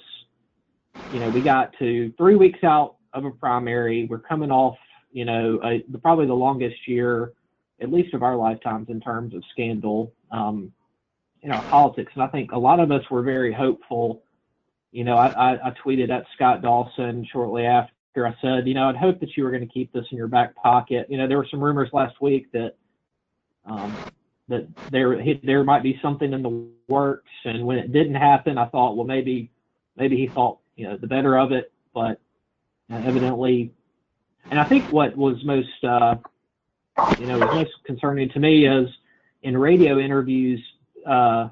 You 1.13 1.19
know 1.19 1.29
we 1.29 1.41
got 1.41 1.71
to 1.77 2.11
three 2.17 2.35
weeks 2.35 2.63
out 2.63 2.95
of 3.13 3.25
a 3.25 3.31
primary. 3.31 4.07
We're 4.09 4.17
coming 4.17 4.49
off 4.49 4.75
you 5.11 5.23
know 5.25 5.59
a, 5.63 5.83
the, 5.89 5.99
probably 5.99 6.25
the 6.25 6.33
longest 6.33 6.87
year 6.87 7.33
at 7.81 7.91
least 7.91 8.13
of 8.13 8.23
our 8.23 8.35
lifetimes 8.35 8.89
in 8.89 8.99
terms 8.99 9.33
of 9.33 9.43
scandal 9.51 10.13
um, 10.31 10.71
in 11.41 11.51
our 11.51 11.63
politics. 11.63 12.11
And 12.15 12.23
I 12.23 12.27
think 12.27 12.51
a 12.51 12.57
lot 12.57 12.79
of 12.79 12.91
us 12.91 13.03
were 13.09 13.21
very 13.21 13.53
hopeful. 13.53 14.23
You 14.91 15.03
know, 15.03 15.15
I, 15.15 15.27
I, 15.27 15.67
I 15.67 15.73
tweeted 15.85 16.09
at 16.09 16.25
Scott 16.35 16.61
Dawson 16.61 17.27
shortly 17.31 17.65
after. 17.65 17.93
I 18.17 18.35
said, 18.41 18.67
you 18.67 18.73
know, 18.73 18.89
I'd 18.89 18.95
hope 18.95 19.19
that 19.19 19.37
you 19.37 19.43
were 19.43 19.51
going 19.51 19.65
to 19.65 19.71
keep 19.71 19.93
this 19.93 20.05
in 20.11 20.17
your 20.17 20.27
back 20.27 20.55
pocket. 20.55 21.05
You 21.07 21.17
know, 21.17 21.27
there 21.27 21.37
were 21.37 21.47
some 21.51 21.63
rumors 21.63 21.89
last 21.93 22.19
week 22.19 22.51
that 22.51 22.73
um, 23.65 23.95
that 24.47 24.67
there 24.89 25.21
there 25.43 25.63
might 25.63 25.83
be 25.83 25.99
something 26.01 26.33
in 26.33 26.41
the 26.41 26.67
works, 26.87 27.29
and 27.45 27.65
when 27.65 27.77
it 27.77 27.91
didn't 27.91 28.15
happen, 28.15 28.57
I 28.57 28.65
thought, 28.69 28.95
well, 28.95 29.05
maybe 29.05 29.51
maybe 29.97 30.17
he 30.17 30.27
thought 30.27 30.57
you 30.75 30.87
know 30.87 30.97
the 30.97 31.05
better 31.05 31.37
of 31.37 31.51
it, 31.51 31.71
but 31.93 32.19
evidently, 32.89 33.71
and 34.49 34.59
I 34.59 34.63
think 34.63 34.91
what 34.91 35.15
was 35.15 35.43
most 35.43 35.83
uh, 35.83 36.15
you 37.19 37.27
know, 37.27 37.39
was 37.39 37.53
most 37.53 37.71
concerning 37.85 38.29
to 38.29 38.39
me 38.39 38.67
is 38.67 38.89
in 39.43 39.57
radio 39.57 39.99
interviews, 39.99 40.61
uh, 41.05 41.49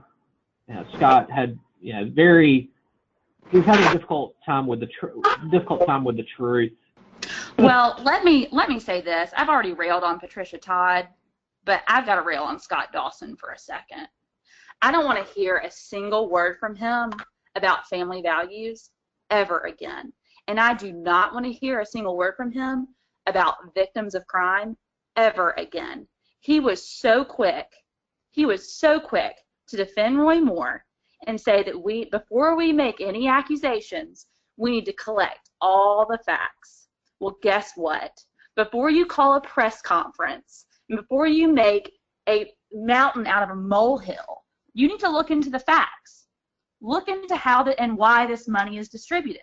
you 0.68 0.74
know, 0.74 0.86
Scott 0.96 1.30
had, 1.30 1.58
you 1.80 1.94
know, 1.94 2.10
very, 2.14 2.70
he 3.52 3.58
was 3.58 3.66
having 3.66 3.86
a 3.86 3.94
difficult 3.94 4.36
time 4.46 4.66
with 4.68 4.80
the 4.80 4.88
tr- 4.88 5.08
difficult 5.52 5.86
time 5.86 6.04
with 6.04 6.18
the 6.18 6.26
truth. 6.36 6.74
Well, 7.58 8.00
let 8.04 8.24
me 8.24 8.48
let 8.52 8.70
me 8.70 8.80
say 8.80 9.02
this. 9.02 9.32
I've 9.36 9.50
already 9.50 9.74
railed 9.74 10.04
on 10.04 10.20
Patricia 10.20 10.58
Todd, 10.58 11.08
but 11.64 11.82
I've 11.88 12.06
got 12.06 12.16
to 12.16 12.22
rail 12.22 12.44
on 12.44 12.60
Scott 12.60 12.90
Dawson 12.92 13.36
for 13.38 13.52
a 13.52 13.58
second. 13.58 14.08
I 14.82 14.92
don't 14.92 15.06
want 15.06 15.26
to 15.26 15.34
hear 15.34 15.58
a 15.58 15.72
single 15.72 16.30
word 16.30 16.58
from 16.60 16.76
him 16.76 17.14
about 17.56 17.88
family 17.88 18.22
values 18.22 18.90
ever 19.30 19.60
again. 19.60 20.12
And 20.48 20.60
I 20.60 20.74
do 20.74 20.92
not 20.92 21.34
want 21.34 21.46
to 21.46 21.52
hear 21.52 21.80
a 21.80 21.86
single 21.86 22.18
word 22.18 22.36
from 22.36 22.52
him 22.52 22.90
about 23.26 23.74
victims 23.74 24.14
of 24.16 24.28
crime 24.28 24.76
ever 25.16 25.52
again. 25.58 26.08
He 26.40 26.60
was 26.60 26.88
so 26.88 27.24
quick. 27.26 27.68
He 28.32 28.46
was 28.46 28.78
so 28.78 29.00
quick 29.00 29.36
to 29.68 29.78
defend 29.78 30.20
Roy 30.20 30.40
Moore 30.40 30.86
and 31.28 31.40
say 31.40 31.64
that 31.64 31.82
we 31.82 32.06
before 32.06 32.56
we 32.56 32.72
make 32.72 33.02
any 33.02 33.28
accusations, 33.28 34.28
we 34.58 34.72
need 34.72 34.86
to 34.86 34.94
collect 34.94 35.50
all 35.62 36.06
the 36.10 36.20
facts. 36.26 36.88
Well, 37.20 37.38
guess 37.42 37.72
what? 37.76 38.12
Before 38.56 38.90
you 38.90 39.06
call 39.06 39.36
a 39.36 39.42
press 39.42 39.82
conference, 39.82 40.66
and 40.90 41.00
before 41.00 41.28
you 41.28 41.52
make 41.52 41.92
a 42.30 42.52
mountain 42.72 43.28
out 43.28 43.44
of 43.44 43.50
a 43.50 43.56
molehill, 43.56 44.44
you 44.74 44.88
need 44.88 45.00
to 45.00 45.10
look 45.10 45.32
into 45.32 45.50
the 45.50 45.60
facts. 45.60 46.28
Look 46.82 47.08
into 47.08 47.36
how 47.36 47.64
the, 47.64 47.80
and 47.82 47.98
why 47.98 48.28
this 48.28 48.48
money 48.48 48.78
is 48.78 48.90
distributed 48.90 49.42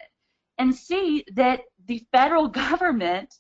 and 0.59 0.75
see 0.75 1.25
that 1.35 1.61
the 1.87 2.05
federal 2.13 2.49
government 2.63 3.35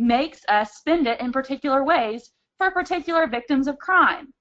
makes 0.00 0.40
us 0.48 0.76
spend 0.76 1.06
it 1.06 1.20
in 1.20 1.30
particular 1.30 1.84
ways 1.84 2.32
for 2.56 2.70
particular 2.70 3.26
victims 3.26 3.68
of 3.68 3.78
crime. 3.78 4.32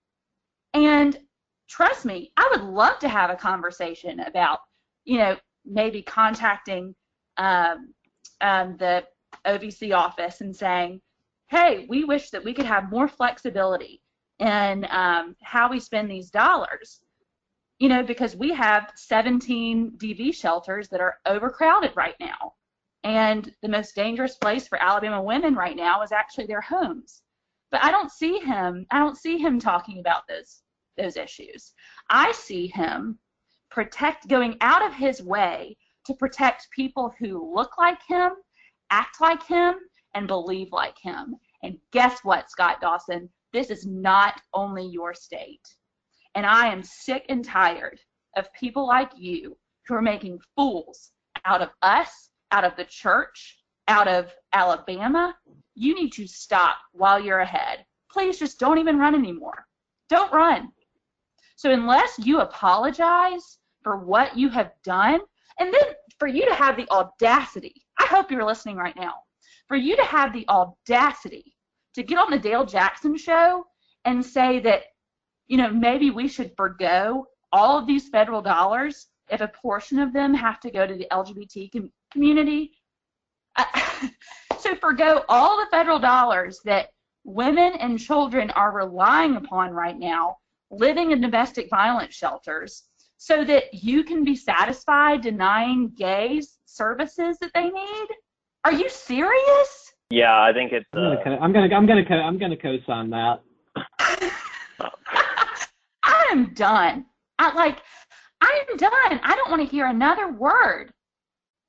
And 0.74 1.20
trust 1.68 2.06
me, 2.06 2.32
I 2.38 2.48
would 2.52 2.64
love 2.64 2.98
to 3.00 3.10
have 3.10 3.30
a 3.30 3.36
conversation 3.36 4.22
about, 4.22 4.60
you 5.04 5.18
know, 5.18 5.36
maybe 5.66 6.02
contacting 6.02 6.96
um, 7.38 7.94
um, 8.40 8.78
the 8.78 9.06
OVC 9.46 9.94
office 9.94 10.40
and 10.40 10.56
saying, 10.56 11.02
hey, 11.48 11.86
we 11.90 12.06
wish 12.06 12.30
that 12.30 12.44
we 12.44 12.54
could 12.54 12.66
have 12.66 12.90
more 12.90 13.08
flexibility 13.08 14.02
in 14.40 14.88
um, 14.90 15.36
how 15.44 15.70
we 15.70 15.80
spend 15.80 16.10
these 16.10 16.30
dollars. 16.30 17.02
You 17.80 17.90
know, 17.90 18.04
because 18.04 18.36
we 18.36 18.54
have 18.54 18.92
17 18.96 19.94
DV 19.98 20.34
shelters 20.36 20.90
that 20.90 21.02
are 21.02 21.18
overcrowded 21.26 21.96
right 21.96 22.16
now. 22.20 22.54
And 23.04 23.54
the 23.62 23.70
most 23.70 23.96
dangerous 23.96 24.36
place 24.36 24.68
for 24.68 24.82
Alabama 24.82 25.22
women 25.22 25.56
right 25.56 25.76
now 25.76 26.02
is 26.02 26.12
actually 26.12 26.48
their 26.48 26.62
homes. 26.62 27.22
But 27.72 27.84
I 27.84 27.92
don't 27.92 28.12
see 28.12 28.40
him, 28.40 28.86
I 28.92 29.00
don't 29.00 29.18
see 29.18 29.38
him 29.38 29.60
talking 29.60 30.00
about 30.00 30.24
those 30.28 30.62
those 30.98 31.18
issues. 31.18 31.74
I 32.10 32.32
see 32.34 32.68
him 32.68 33.18
protect 33.72 34.28
going 34.28 34.58
out 34.62 34.86
of 34.86 34.94
his 34.94 35.24
way 35.24 35.78
to 36.06 36.14
protect 36.14 36.70
people 36.72 37.14
who 37.20 37.54
look 37.56 37.78
like 37.78 38.00
him, 38.08 38.32
act 38.90 39.22
like 39.22 39.44
him, 39.44 39.76
and 40.14 40.28
believe 40.28 40.72
like 40.72 40.98
him. 41.00 41.36
And 41.64 41.78
guess 41.92 42.20
what, 42.24 42.50
Scott 42.50 42.82
Dawson? 42.82 43.30
This 43.54 43.70
is 43.70 43.86
not 43.86 44.42
only 44.54 44.86
your 44.86 45.14
state. 45.14 45.66
And 46.36 46.46
I 46.46 46.68
am 46.68 46.84
sick 46.84 47.26
and 47.30 47.44
tired 47.44 48.00
of 48.38 48.52
people 48.54 48.88
like 48.88 49.12
you 49.16 49.58
who 49.88 49.96
are 49.96 50.02
making 50.02 50.40
fools 50.56 51.12
out 51.46 51.62
of 51.62 51.70
us, 51.82 52.30
out 52.52 52.64
of 52.64 52.76
the 52.76 52.86
church, 52.86 53.60
out 53.88 54.08
of 54.08 54.34
Alabama. 54.54 55.36
You 55.76 55.96
need 55.96 56.12
to 56.14 56.28
stop 56.28 56.78
while 56.94 57.20
you're 57.20 57.40
ahead. 57.40 57.86
Please 58.12 58.40
just 58.40 58.60
don't 58.60 58.80
even 58.80 58.98
run 58.98 59.16
anymore. 59.16 59.66
Don't 60.10 60.34
run. 60.34 60.72
So 61.56 61.72
unless 61.72 62.18
you 62.20 62.40
apologize 62.40 63.60
for 63.84 63.98
what 63.98 64.38
you 64.38 64.50
have 64.50 64.72
done, 64.84 65.20
and 65.60 65.74
then 65.74 65.84
for 66.18 66.28
you 66.28 66.46
to 66.48 66.56
have 66.56 66.78
the 66.78 66.90
audacity, 66.90 67.86
I 68.00 68.06
hope 68.06 68.32
you're 68.32 68.46
listening 68.46 68.78
right 68.78 68.96
now, 68.96 69.14
for 69.68 69.78
you 69.78 69.96
to 69.96 70.04
have 70.04 70.34
the 70.34 70.48
audacity 70.48 71.56
to 71.96 72.04
get 72.04 72.18
on 72.18 72.32
the 72.32 72.40
Dale 72.40 72.66
Jackson 72.66 73.18
show 73.18 73.66
and 74.06 74.26
say 74.26 74.60
that, 74.62 74.84
you 75.48 75.58
know, 75.58 75.70
maybe 75.70 76.12
we 76.12 76.28
should 76.28 76.56
forego 76.56 77.28
all 77.52 77.78
of 77.78 77.88
these 77.88 78.10
federal 78.10 78.42
dollars 78.42 79.08
if 79.30 79.42
a 79.42 79.48
portion 79.48 80.00
of 80.00 80.14
them 80.14 80.34
have 80.34 80.60
to 80.62 80.72
go 80.72 80.88
to 80.88 80.96
the 80.96 81.08
LGBT 81.12 81.72
community. 82.12 82.72
I- 83.56 84.12
so 84.60 84.76
forgo 84.76 85.24
all 85.30 85.58
the 85.58 85.68
federal 85.72 86.00
dollars 86.00 86.60
that 86.66 86.90
women 87.24 87.74
and 87.80 88.00
children 88.00 88.50
are 88.52 88.72
relying 88.72 89.36
upon 89.36 89.72
right 89.72 89.98
now 89.98 90.38
living 90.72 91.12
in 91.12 91.22
domestic 91.22 91.70
violence 91.70 92.14
shelters 92.14 92.84
so 93.18 93.44
that 93.44 93.74
you 93.74 94.04
can 94.04 94.24
be 94.24 94.36
satisfied 94.36 95.22
denying 95.22 95.90
gays 95.98 96.58
services 96.66 97.38
that 97.42 97.52
they 97.54 97.70
need? 97.70 98.08
Are 98.64 98.72
you 98.72 98.90
serious? 98.90 99.92
Yeah, 100.10 100.42
I 100.42 100.54
think 100.54 100.72
it's. 100.72 100.86
I'm 100.94 101.02
gonna, 101.02 101.20
Uh, 101.20 101.24
co- 101.24 101.38
I'm 101.44 101.54
gonna, 101.54 101.76
I'm 101.76 101.86
gonna, 101.86 102.06
co- 102.06 102.16
I'm 102.16 102.38
gonna 102.38 102.58
co-sign 102.58 103.10
that. 103.12 103.42
I 106.04 106.30
am 106.32 106.54
done. 106.54 107.06
I 107.38 107.54
like 107.54 107.80
I'm 108.42 108.78
done. 108.78 109.20
I 109.24 109.36
don't 109.36 109.50
want 109.50 109.62
to 109.62 109.68
hear 109.68 109.88
another 109.88 110.32
word 110.32 110.92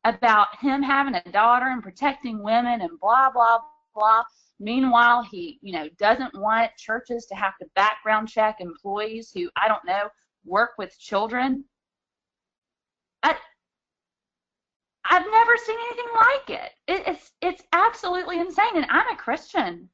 about 0.04 0.49
him 0.61 0.83
having 0.83 1.14
a 1.14 1.33
daughter 1.33 1.66
and 1.66 1.83
protecting 1.83 2.42
women 2.42 2.80
and 2.80 3.00
blah 3.00 3.30
blah 3.30 3.59
blah. 3.95 4.23
Meanwhile, 4.59 5.23
he, 5.23 5.59
you 5.62 5.73
know, 5.73 5.88
doesn't 5.99 6.38
want 6.38 6.71
churches 6.76 7.25
to 7.26 7.35
have 7.35 7.57
to 7.59 7.66
background 7.75 8.28
check 8.28 8.57
employees 8.61 9.33
who 9.35 9.49
I 9.57 9.69
don't 9.69 9.85
know 9.87 10.09
work 10.45 10.73
with 10.78 10.99
children. 10.99 11.64
I, 13.23 13.35
I've 15.04 15.26
never 15.30 15.52
seen 15.57 15.78
anything 15.87 16.12
like 16.14 16.50
it. 16.50 16.73
it. 16.88 17.09
It's 17.09 17.33
it's 17.40 17.62
absolutely 17.73 18.38
insane, 18.38 18.76
and 18.76 18.87
I'm 18.90 19.09
a 19.12 19.16
Christian. 19.16 19.88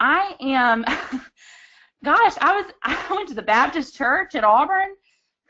I 0.00 0.34
am. 0.40 0.84
gosh, 2.04 2.34
I 2.40 2.60
was 2.60 2.72
I 2.82 3.06
went 3.10 3.28
to 3.28 3.34
the 3.34 3.42
Baptist 3.42 3.94
Church 3.94 4.34
at 4.34 4.44
Auburn. 4.44 4.94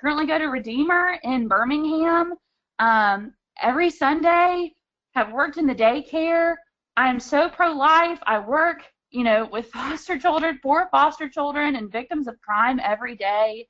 Currently 0.00 0.26
go 0.26 0.38
to 0.38 0.46
Redeemer 0.46 1.18
in 1.22 1.48
Birmingham. 1.48 2.34
Um, 2.78 3.32
every 3.60 3.90
Sunday. 3.90 4.72
Have 5.14 5.32
worked 5.32 5.58
in 5.58 5.66
the 5.66 5.74
daycare. 5.74 6.56
I 6.96 7.08
am 7.08 7.20
so 7.20 7.48
pro-life. 7.48 8.18
I 8.26 8.40
work, 8.40 8.82
you 9.10 9.22
know, 9.22 9.48
with 9.50 9.66
foster 9.72 10.18
children, 10.18 10.58
for 10.62 10.88
foster 10.90 11.28
children, 11.28 11.76
and 11.76 11.90
victims 11.90 12.26
of 12.26 12.40
crime 12.40 12.80
every 12.82 13.16
day. 13.16 13.68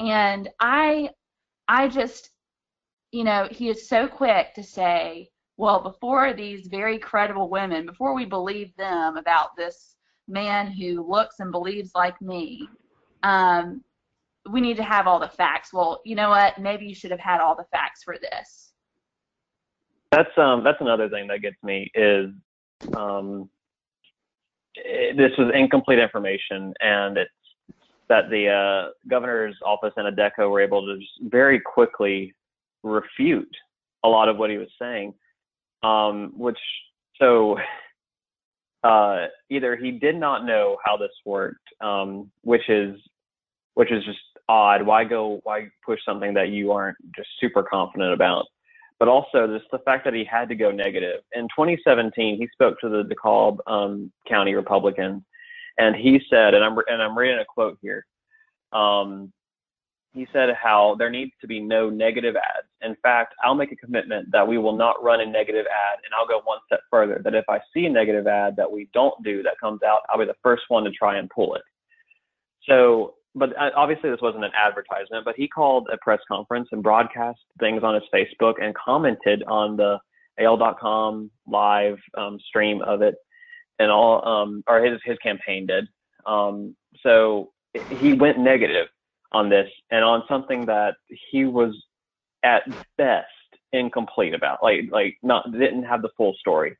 And 0.00 0.48
I, 0.58 1.10
I 1.68 1.88
just, 1.88 2.30
you 3.12 3.22
know, 3.24 3.46
he 3.50 3.68
is 3.68 3.88
so 3.88 4.08
quick 4.08 4.54
to 4.54 4.62
say, 4.62 5.30
well, 5.56 5.82
before 5.82 6.32
these 6.32 6.68
very 6.68 6.98
credible 6.98 7.50
women, 7.50 7.86
before 7.86 8.14
we 8.14 8.24
believe 8.24 8.74
them 8.76 9.16
about 9.16 9.56
this 9.56 9.94
man 10.26 10.72
who 10.72 11.06
looks 11.06 11.36
and 11.38 11.52
believes 11.52 11.90
like 11.94 12.20
me, 12.22 12.66
um, 13.22 13.82
we 14.50 14.60
need 14.60 14.78
to 14.78 14.82
have 14.82 15.06
all 15.06 15.20
the 15.20 15.28
facts. 15.28 15.72
Well, 15.72 16.00
you 16.04 16.16
know 16.16 16.30
what? 16.30 16.58
Maybe 16.58 16.86
you 16.86 16.94
should 16.94 17.10
have 17.10 17.20
had 17.20 17.40
all 17.40 17.54
the 17.54 17.66
facts 17.70 18.02
for 18.02 18.16
this. 18.18 18.72
That's 20.10 20.36
um 20.36 20.64
that's 20.64 20.80
another 20.80 21.08
thing 21.08 21.28
that 21.28 21.40
gets 21.40 21.62
me 21.62 21.90
is 21.94 22.30
um 22.96 23.48
it, 24.74 25.16
this 25.16 25.32
was 25.38 25.52
incomplete 25.54 25.98
information 25.98 26.74
and 26.80 27.16
it's 27.16 27.30
that 28.10 28.28
the 28.28 28.48
uh, 28.48 28.90
governor's 29.08 29.56
office 29.64 29.92
and 29.96 30.14
ADECA 30.14 30.50
were 30.50 30.60
able 30.60 30.84
to 30.84 30.98
just 30.98 31.12
very 31.22 31.60
quickly 31.60 32.34
refute 32.82 33.56
a 34.04 34.08
lot 34.08 34.28
of 34.28 34.36
what 34.36 34.50
he 34.50 34.58
was 34.58 34.68
saying, 34.80 35.14
um, 35.82 36.32
which 36.36 36.58
so 37.18 37.56
uh, 38.84 39.26
either 39.48 39.76
he 39.76 39.92
did 39.92 40.16
not 40.16 40.44
know 40.44 40.76
how 40.84 40.96
this 40.96 41.12
worked, 41.24 41.66
um, 41.80 42.30
which 42.42 42.68
is 42.68 42.96
which 43.74 43.92
is 43.92 44.04
just 44.04 44.18
odd. 44.48 44.82
Why 44.82 45.04
go? 45.04 45.40
Why 45.44 45.68
push 45.86 46.00
something 46.04 46.34
that 46.34 46.48
you 46.48 46.72
aren't 46.72 46.98
just 47.16 47.28
super 47.40 47.62
confident 47.62 48.12
about? 48.12 48.44
But 49.00 49.08
also 49.08 49.46
just 49.58 49.68
the 49.72 49.80
fact 49.80 50.04
that 50.04 50.14
he 50.14 50.24
had 50.24 50.48
to 50.50 50.54
go 50.54 50.70
negative. 50.70 51.22
In 51.32 51.44
2017, 51.44 52.36
he 52.36 52.48
spoke 52.52 52.78
to 52.80 52.88
the 52.88 53.02
DeKalb 53.02 53.58
um, 53.66 54.12
County 54.28 54.54
Republicans, 54.54 55.22
and 55.78 55.96
he 55.96 56.20
said, 56.30 56.54
and 56.54 56.62
I'm 56.62 56.76
and 56.86 57.02
I'm 57.02 57.18
reading 57.18 57.40
a 57.40 57.44
quote 57.44 57.78
here. 57.82 58.06
Um, 58.72 59.32
he 60.12 60.26
said 60.32 60.50
how 60.60 60.96
there 60.98 61.10
needs 61.10 61.32
to 61.40 61.46
be 61.46 61.60
no 61.60 61.88
negative 61.88 62.34
ads. 62.36 62.66
In 62.82 62.96
fact, 63.02 63.34
I'll 63.44 63.54
make 63.54 63.70
a 63.72 63.76
commitment 63.76 64.30
that 64.32 64.46
we 64.46 64.58
will 64.58 64.76
not 64.76 65.02
run 65.02 65.20
a 65.20 65.26
negative 65.26 65.66
ad, 65.66 65.98
and 66.04 66.12
I'll 66.14 66.26
go 66.26 66.40
one 66.44 66.58
step 66.66 66.80
further. 66.90 67.20
That 67.22 67.34
if 67.34 67.44
I 67.48 67.60
see 67.72 67.86
a 67.86 67.90
negative 67.90 68.26
ad 68.26 68.56
that 68.56 68.70
we 68.70 68.88
don't 68.92 69.14
do 69.22 69.42
that 69.44 69.60
comes 69.60 69.82
out, 69.82 70.00
I'll 70.08 70.18
be 70.18 70.24
the 70.24 70.34
first 70.42 70.64
one 70.68 70.84
to 70.84 70.90
try 70.90 71.18
and 71.18 71.30
pull 71.30 71.54
it. 71.54 71.62
So 72.68 73.14
but 73.34 73.50
uh, 73.56 73.70
obviously 73.76 74.10
this 74.10 74.20
wasn't 74.20 74.44
an 74.44 74.50
advertisement, 74.56 75.24
but 75.24 75.34
he 75.36 75.48
called 75.48 75.88
a 75.92 75.96
press 75.98 76.20
conference 76.28 76.68
and 76.72 76.82
broadcast 76.82 77.40
things 77.58 77.82
on 77.82 77.94
his 77.94 78.04
Facebook 78.12 78.54
and 78.60 78.74
commented 78.74 79.42
on 79.46 79.76
the 79.76 79.98
AL.com 80.38 81.30
live 81.46 81.98
um, 82.16 82.38
stream 82.40 82.82
of 82.82 83.02
it 83.02 83.14
and 83.78 83.90
all, 83.90 84.26
um, 84.26 84.62
or 84.66 84.82
his, 84.84 85.00
his 85.04 85.18
campaign 85.18 85.66
did. 85.66 85.86
Um, 86.26 86.76
so 87.02 87.52
he 87.98 88.14
went 88.14 88.38
negative 88.38 88.88
on 89.32 89.48
this 89.48 89.70
and 89.90 90.04
on 90.04 90.24
something 90.28 90.66
that 90.66 90.94
he 91.30 91.44
was 91.44 91.74
at 92.42 92.62
best 92.98 93.26
incomplete 93.72 94.34
about, 94.34 94.58
like, 94.62 94.88
like 94.90 95.16
not, 95.22 95.50
didn't 95.52 95.84
have 95.84 96.02
the 96.02 96.10
full 96.16 96.34
story 96.38 96.76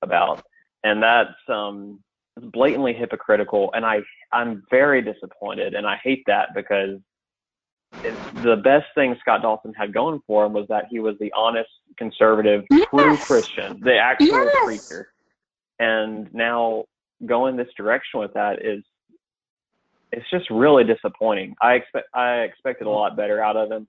about. 0.00 0.42
And 0.84 1.02
that's, 1.02 1.30
um, 1.48 2.02
blatantly 2.40 2.92
hypocritical, 2.92 3.70
and 3.74 3.84
I 3.84 4.00
I'm 4.32 4.62
very 4.70 5.02
disappointed, 5.02 5.74
and 5.74 5.86
I 5.86 5.96
hate 6.02 6.24
that 6.26 6.50
because 6.54 6.98
the 8.42 8.56
best 8.56 8.86
thing 8.94 9.14
Scott 9.20 9.42
Dawson 9.42 9.74
had 9.74 9.92
going 9.92 10.20
for 10.26 10.46
him 10.46 10.52
was 10.52 10.66
that 10.68 10.86
he 10.90 10.98
was 10.98 11.16
the 11.20 11.32
honest, 11.36 11.68
conservative, 11.98 12.64
yes. 12.70 12.88
true 12.90 13.16
Christian, 13.16 13.80
the 13.80 13.96
actual 13.96 14.44
yes. 14.44 14.64
preacher, 14.64 15.12
and 15.78 16.32
now 16.32 16.84
going 17.26 17.56
this 17.56 17.68
direction 17.76 18.20
with 18.20 18.32
that 18.34 18.64
is 18.64 18.82
it's 20.10 20.28
just 20.30 20.48
really 20.50 20.84
disappointing. 20.84 21.54
I 21.60 21.74
expect 21.74 22.06
I 22.14 22.40
expected 22.40 22.86
a 22.86 22.90
lot 22.90 23.16
better 23.16 23.42
out 23.42 23.56
of 23.56 23.70
him, 23.70 23.86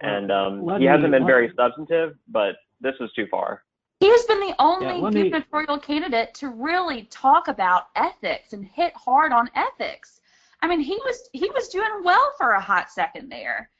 and 0.00 0.30
um, 0.30 0.80
he 0.80 0.86
hasn't 0.86 1.10
been 1.10 1.26
very 1.26 1.52
substantive, 1.56 2.14
but 2.28 2.56
this 2.80 2.94
was 3.00 3.12
too 3.12 3.26
far. 3.30 3.62
He 4.04 4.10
has 4.10 4.24
been 4.24 4.40
the 4.40 4.54
only 4.58 4.86
yeah, 4.86 5.24
gubernatorial 5.30 5.76
me... 5.76 5.80
candidate 5.80 6.34
to 6.34 6.50
really 6.50 7.04
talk 7.04 7.48
about 7.48 7.84
ethics 7.96 8.52
and 8.52 8.62
hit 8.62 8.92
hard 8.94 9.32
on 9.32 9.48
ethics. 9.54 10.20
I 10.60 10.68
mean, 10.68 10.80
he 10.80 10.94
was 11.06 11.30
he 11.32 11.48
was 11.54 11.70
doing 11.70 12.02
well 12.04 12.34
for 12.36 12.50
a 12.50 12.60
hot 12.60 12.90
second 12.90 13.30
there, 13.30 13.70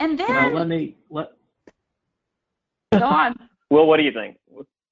and 0.00 0.18
then 0.18 0.28
well, 0.28 0.52
let 0.54 0.68
me 0.68 0.96
let. 1.10 1.32
Go 2.92 3.04
on. 3.04 3.36
well, 3.68 3.84
what 3.84 3.98
do 3.98 4.04
you 4.04 4.12
think? 4.12 4.38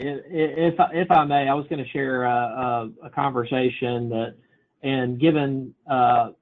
If 0.00 0.74
if 0.78 1.10
I 1.10 1.24
may, 1.24 1.48
I 1.48 1.54
was 1.54 1.66
going 1.70 1.82
to 1.82 1.88
share 1.88 2.24
a, 2.24 2.30
a, 2.30 3.06
a, 3.06 3.10
conversation 3.10 4.10
that, 4.10 4.34
and 4.82 5.18
given 5.18 5.74
uh, 5.90 6.32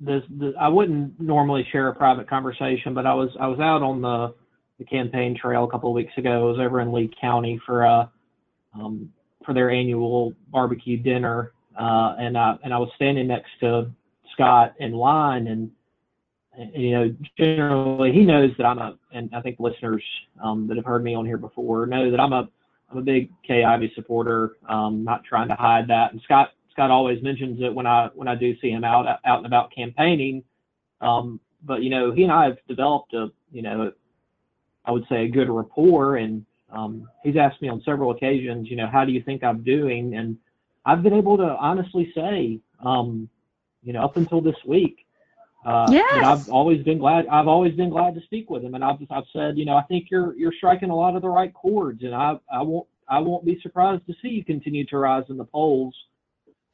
this, 0.00 0.22
this, 0.30 0.54
I 0.58 0.68
wouldn't 0.68 1.20
normally 1.20 1.68
share 1.72 1.88
a 1.88 1.94
private 1.94 2.26
conversation, 2.26 2.94
but 2.94 3.04
I 3.04 3.12
was 3.12 3.28
I 3.38 3.48
was 3.48 3.60
out 3.60 3.82
on 3.82 4.00
the 4.00 4.34
the 4.82 4.88
campaign 4.88 5.36
trail 5.36 5.64
a 5.64 5.70
couple 5.70 5.90
of 5.90 5.94
weeks 5.94 6.12
ago. 6.16 6.48
I 6.48 6.50
was 6.50 6.58
over 6.58 6.80
in 6.80 6.92
Lee 6.92 7.10
County 7.20 7.60
for 7.64 7.84
a 7.84 7.90
uh, 7.90 8.08
um, 8.74 9.12
for 9.44 9.52
their 9.52 9.70
annual 9.70 10.32
barbecue 10.48 10.96
dinner, 10.96 11.52
uh, 11.78 12.14
and 12.18 12.38
I 12.38 12.56
and 12.62 12.72
I 12.72 12.78
was 12.78 12.90
standing 12.96 13.26
next 13.26 13.50
to 13.60 13.90
Scott 14.32 14.74
in 14.78 14.92
line, 14.92 15.48
and, 15.48 15.70
and 16.56 16.72
you 16.74 16.92
know, 16.92 17.14
generally 17.38 18.12
he 18.12 18.24
knows 18.24 18.50
that 18.56 18.64
I'm 18.64 18.78
a, 18.78 18.98
and 19.12 19.30
I 19.34 19.40
think 19.40 19.58
listeners 19.58 20.02
um, 20.42 20.66
that 20.68 20.76
have 20.76 20.86
heard 20.86 21.04
me 21.04 21.14
on 21.14 21.26
here 21.26 21.38
before 21.38 21.86
know 21.86 22.10
that 22.10 22.20
I'm 22.20 22.32
a 22.32 22.48
I'm 22.90 22.98
a 22.98 23.02
big 23.02 23.30
Kay 23.46 23.64
Ivey 23.64 23.92
supporter. 23.94 24.56
Um, 24.68 25.04
not 25.04 25.24
trying 25.24 25.48
to 25.48 25.54
hide 25.54 25.88
that, 25.88 26.12
and 26.12 26.20
Scott 26.22 26.52
Scott 26.70 26.90
always 26.90 27.22
mentions 27.22 27.60
it 27.60 27.74
when 27.74 27.86
I 27.86 28.08
when 28.14 28.28
I 28.28 28.34
do 28.34 28.58
see 28.60 28.70
him 28.70 28.84
out 28.84 29.06
out 29.06 29.38
and 29.38 29.46
about 29.46 29.74
campaigning. 29.74 30.42
Um, 31.00 31.40
but 31.64 31.82
you 31.82 31.90
know, 31.90 32.12
he 32.12 32.22
and 32.22 32.32
I 32.32 32.44
have 32.44 32.58
developed 32.68 33.12
a 33.12 33.30
you 33.50 33.62
know 33.62 33.92
I 34.84 34.90
would 34.90 35.06
say, 35.08 35.24
a 35.24 35.28
good 35.28 35.48
rapport. 35.48 36.16
And 36.16 36.44
um, 36.70 37.08
he's 37.22 37.36
asked 37.36 37.62
me 37.62 37.68
on 37.68 37.82
several 37.84 38.10
occasions, 38.10 38.68
you 38.68 38.76
know, 38.76 38.86
how 38.86 39.04
do 39.04 39.12
you 39.12 39.22
think 39.22 39.44
I'm 39.44 39.62
doing? 39.62 40.14
And 40.14 40.38
I've 40.84 41.02
been 41.02 41.14
able 41.14 41.36
to 41.36 41.44
honestly 41.44 42.12
say, 42.14 42.60
um, 42.84 43.28
you 43.82 43.92
know, 43.92 44.02
up 44.02 44.16
until 44.16 44.40
this 44.40 44.56
week, 44.66 45.06
uh, 45.64 45.86
yes. 45.90 46.24
I've 46.24 46.48
always 46.50 46.82
been 46.82 46.98
glad. 46.98 47.26
I've 47.28 47.46
always 47.46 47.74
been 47.74 47.90
glad 47.90 48.14
to 48.16 48.20
speak 48.22 48.50
with 48.50 48.64
him, 48.64 48.74
and 48.74 48.82
I've 48.82 48.96
I've 49.10 49.24
said, 49.32 49.56
you 49.56 49.64
know, 49.64 49.76
I 49.76 49.82
think 49.82 50.08
you're 50.10 50.34
you're 50.34 50.52
striking 50.52 50.90
a 50.90 50.96
lot 50.96 51.14
of 51.14 51.22
the 51.22 51.28
right 51.28 51.54
chords, 51.54 52.02
and 52.02 52.12
I 52.12 52.36
I 52.50 52.62
won't 52.62 52.88
I 53.08 53.20
won't 53.20 53.44
be 53.44 53.60
surprised 53.62 54.04
to 54.06 54.14
see 54.20 54.28
you 54.28 54.44
continue 54.44 54.84
to 54.86 54.98
rise 54.98 55.24
in 55.28 55.36
the 55.36 55.44
polls 55.44 55.94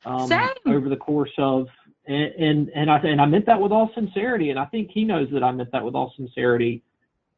um, 0.06 0.32
over 0.64 0.88
the 0.88 0.96
course 0.96 1.32
of 1.36 1.68
and, 2.06 2.32
and 2.38 2.70
and 2.74 2.90
I 2.90 2.98
and 2.98 3.20
I 3.20 3.26
meant 3.26 3.46
that 3.46 3.60
with 3.60 3.72
all 3.72 3.90
sincerity, 3.94 4.50
and 4.50 4.58
I 4.58 4.64
think 4.64 4.90
he 4.90 5.04
knows 5.04 5.28
that 5.32 5.42
I 5.42 5.52
meant 5.52 5.72
that 5.72 5.84
with 5.84 5.94
all 5.94 6.14
sincerity. 6.16 6.82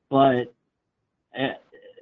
But 0.08 0.54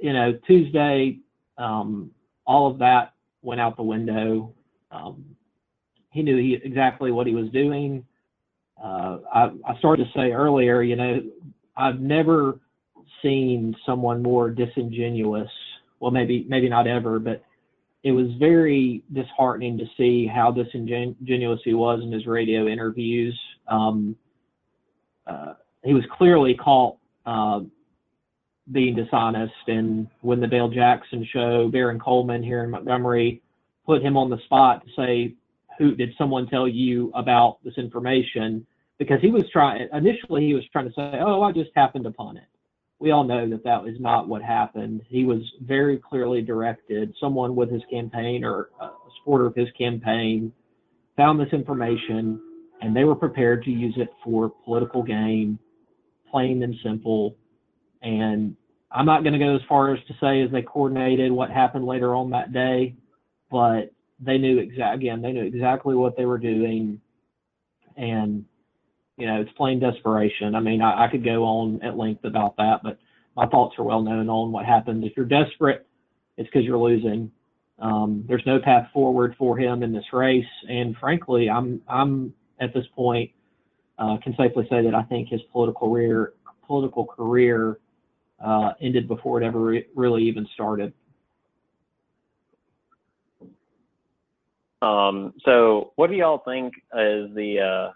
you 0.01 0.13
know, 0.13 0.39
Tuesday, 0.47 1.19
um, 1.57 2.11
all 2.47 2.71
of 2.71 2.79
that 2.79 3.15
went 3.43 3.61
out 3.61 3.77
the 3.77 3.83
window. 3.83 4.53
Um, 4.91 5.25
he 6.11 6.23
knew 6.23 6.37
he, 6.37 6.59
exactly 6.63 7.13
what 7.13 7.27
he 7.27 7.35
was 7.35 7.51
doing. 7.51 8.05
Uh, 8.83 9.19
I, 9.33 9.51
I 9.67 9.79
started 9.79 10.05
to 10.05 10.19
say 10.19 10.33
earlier, 10.33 10.83
you 10.83 10.97
know, 10.97 11.21
I've 11.77 12.01
never 12.01 12.61
seen 13.23 13.75
someone 13.85 14.23
more 14.23 14.51
disingenuous. 14.51 15.51
Well, 16.01 16.11
maybe 16.11 16.47
maybe 16.49 16.69
not 16.69 16.87
ever, 16.87 17.19
but 17.19 17.43
it 18.05 18.13
was 18.13 18.29
very 18.39 19.03
disheartening 19.13 19.77
to 19.79 19.85
see 19.97 20.27
how 20.27 20.53
disingenuous 20.53 21.61
he 21.65 21.75
was 21.75 22.01
in 22.03 22.13
his 22.13 22.27
radio 22.27 22.67
interviews. 22.67 23.39
Um, 23.67 24.17
uh, 25.27 25.55
he 25.85 25.93
was 25.93 26.05
clearly 26.17 26.55
caught 26.55 26.97
uh, 27.27 27.61
being 28.73 28.95
dishonest. 28.95 29.55
And 29.67 30.09
when 30.21 30.41
the 30.41 30.47
Dale 30.47 30.69
Jackson 30.69 31.27
show, 31.33 31.69
Baron 31.69 31.99
Coleman 31.99 32.43
here 32.43 32.65
in 32.65 32.71
Montgomery 32.71 33.43
put 33.87 34.03
him 34.03 34.17
on 34.17 34.31
the 34.31 34.39
spot 34.45 34.85
to 34.85 34.93
say, 34.95 35.35
"Who 35.79 35.95
did 35.95 36.15
someone 36.17 36.47
tell 36.47 36.69
you 36.69 37.11
about 37.15 37.63
this 37.65 37.79
information?" 37.79 38.67
because 38.99 39.21
he 39.21 39.31
was 39.31 39.45
trying 39.51 39.89
initially 39.93 40.47
he 40.47 40.55
was 40.55 40.65
trying 40.73 40.87
to 40.87 40.93
say, 40.93 41.19
"Oh, 41.21 41.43
I 41.43 41.53
just 41.53 41.71
happened 41.75 42.07
upon 42.07 42.37
it." 42.37 42.45
We 42.99 43.13
all 43.13 43.25
know 43.25 43.49
that 43.49 43.63
that 43.63 43.83
was 43.83 43.95
not 44.01 44.29
what 44.29 44.43
happened. 44.43 45.03
He 45.09 45.25
was 45.25 45.41
very 45.63 45.99
clearly 45.99 46.43
directed. 46.43 47.15
Someone 47.21 47.55
with 47.55 47.71
his 47.71 47.83
campaign 47.89 48.45
or 48.45 48.71
a 48.81 48.91
supporter 49.19 49.47
of 49.47 49.55
his 49.55 49.71
campaign 49.79 50.53
found 51.17 51.39
this 51.39 51.53
information, 51.53 52.41
and 52.81 52.95
they 52.95 53.05
were 53.05 53.15
prepared 53.15 53.63
to 53.65 53.71
use 53.71 53.95
it 53.97 54.13
for 54.25 54.51
political 54.65 55.03
gain, 55.03 55.59
plain 56.29 56.65
and 56.65 56.75
simple. 56.83 57.37
And 58.03 58.57
I'm 58.91 59.07
not 59.07 59.23
going 59.23 59.35
to 59.35 59.39
go 59.39 59.55
as 59.55 59.61
far 59.69 59.95
as 59.95 60.01
to 60.07 60.15
say 60.21 60.43
as 60.43 60.51
they 60.51 60.63
coordinated 60.63 61.31
what 61.31 61.51
happened 61.51 61.87
later 61.87 62.15
on 62.15 62.31
that 62.31 62.53
day, 62.53 62.95
but 63.51 63.93
they 64.21 64.39
knew 64.39 64.59
exact 64.59 64.97
again 64.97 65.23
they 65.23 65.33
knew 65.33 65.45
exactly 65.45 65.95
what 65.95 66.17
they 66.17 66.25
were 66.25 66.39
doing, 66.39 67.01
and 67.97 68.45
you 69.17 69.27
know 69.27 69.41
it's 69.41 69.51
plain 69.57 69.79
desperation. 69.79 70.55
I 70.55 70.61
mean 70.61 70.81
I, 70.83 71.05
I 71.05 71.09
could 71.09 71.25
go 71.25 71.45
on 71.45 71.83
at 71.83 71.97
length 71.97 72.25
about 72.25 72.57
that, 72.57 72.81
but 72.83 72.99
my 73.37 73.47
thoughts 73.47 73.77
are 73.79 73.85
well 73.85 74.03
known 74.03 74.29
on 74.29 74.51
what 74.53 74.65
happens. 74.65 75.05
If 75.05 75.17
you're 75.17 75.27
desperate, 75.27 75.87
it's 76.37 76.49
because 76.49 76.65
you're 76.65 76.79
losing. 76.79 77.31
Um, 77.79 78.25
there's 78.27 78.43
no 78.45 78.59
path 78.59 78.89
forward 78.93 79.37
for 79.39 79.57
him 79.57 79.85
in 79.85 79.93
this 79.93 80.13
race, 80.13 80.45
and 80.69 80.97
frankly, 80.97 81.49
I'm 81.49 81.81
I'm 81.89 82.33
at 82.61 82.75
this 82.75 82.87
point 82.97 83.31
uh, 83.99 84.17
can 84.23 84.35
safely 84.37 84.67
say 84.71 84.83
that 84.83 84.95
I 84.95 85.03
think 85.05 85.29
his 85.29 85.43
political 85.53 85.89
career 85.89 86.33
political 86.67 87.07
career 87.07 87.79
uh, 88.41 88.73
ended 88.81 89.09
before 89.09 89.41
it 89.41 89.45
ever 89.45 89.61
re- 89.61 89.87
really 89.95 90.23
even 90.25 90.47
started. 90.55 90.93
Um, 94.81 95.35
so 95.45 95.93
what 95.97 96.09
do 96.09 96.17
y'all 96.17 96.43
think 96.45 96.75
is 96.77 97.35
the 97.35 97.61
uh, 97.61 97.93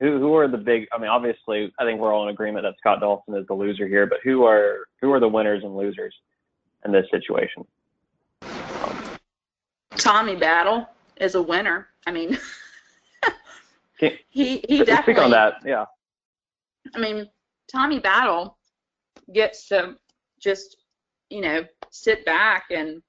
who 0.00 0.18
who 0.18 0.34
are 0.34 0.48
the 0.48 0.58
big? 0.58 0.86
I 0.92 0.98
mean, 0.98 1.08
obviously, 1.08 1.72
I 1.78 1.84
think 1.84 2.00
we're 2.00 2.12
all 2.12 2.24
in 2.24 2.30
agreement 2.32 2.64
that 2.64 2.74
Scott 2.78 3.00
Dawson 3.00 3.34
is 3.36 3.46
the 3.46 3.54
loser 3.54 3.86
here, 3.86 4.06
but 4.06 4.18
who 4.22 4.44
are 4.44 4.80
who 5.00 5.12
are 5.12 5.20
the 5.20 5.28
winners 5.28 5.62
and 5.64 5.74
losers 5.74 6.14
in 6.84 6.92
this 6.92 7.06
situation? 7.10 7.66
Tommy 9.96 10.36
Battle 10.36 10.86
is 11.16 11.34
a 11.34 11.42
winner. 11.42 11.88
I 12.06 12.12
mean, 12.12 12.38
Can- 13.98 14.18
he 14.30 14.62
he 14.68 14.84
speak 14.84 15.18
on 15.18 15.30
that. 15.30 15.54
Yeah. 15.64 15.86
I 16.94 16.98
mean, 16.98 17.28
Tommy 17.70 17.98
Battle 17.98 18.58
gets 19.32 19.68
to 19.68 19.96
just, 20.38 20.78
you 21.28 21.40
know, 21.40 21.64
sit 21.90 22.24
back 22.24 22.64
and 22.70 23.02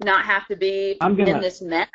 not 0.00 0.24
have 0.24 0.46
to 0.48 0.56
be 0.56 0.96
gonna- 1.16 1.36
in 1.36 1.40
this 1.40 1.60
mess. 1.62 1.88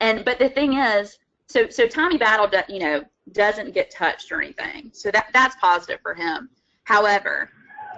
And 0.00 0.24
but 0.24 0.38
the 0.38 0.48
thing 0.48 0.74
is, 0.74 1.18
so 1.48 1.68
so 1.68 1.86
Tommy 1.86 2.18
Battle, 2.18 2.46
do, 2.46 2.60
you 2.68 2.80
know, 2.80 3.04
doesn't 3.32 3.72
get 3.72 3.90
touched 3.90 4.30
or 4.30 4.40
anything. 4.40 4.90
So 4.92 5.10
that 5.10 5.28
that's 5.32 5.56
positive 5.56 6.00
for 6.02 6.14
him. 6.14 6.50
However, 6.84 7.50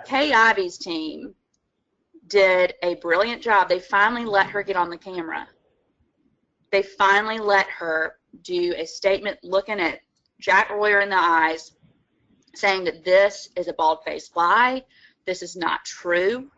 Kay 0.04 0.32
Ivey's 0.32 0.78
team 0.78 1.34
did 2.28 2.74
a 2.82 2.94
brilliant 2.96 3.42
job. 3.42 3.68
They 3.68 3.80
finally 3.80 4.24
let 4.24 4.46
her 4.46 4.62
get 4.62 4.76
on 4.76 4.90
the 4.90 4.98
camera. 4.98 5.48
They 6.70 6.82
finally 6.82 7.38
let 7.38 7.66
her 7.68 8.18
do 8.42 8.74
a 8.76 8.86
statement 8.86 9.38
looking 9.42 9.80
at 9.80 10.00
Jack 10.40 10.70
Royer 10.70 11.00
in 11.00 11.08
the 11.08 11.16
eyes, 11.18 11.72
saying 12.58 12.84
that 12.84 13.04
this 13.04 13.48
is 13.56 13.68
a 13.68 13.72
bald 13.72 14.00
faced 14.04 14.36
lie, 14.36 14.82
this 15.26 15.42
is 15.42 15.56
not 15.56 15.84
true. 15.84 16.50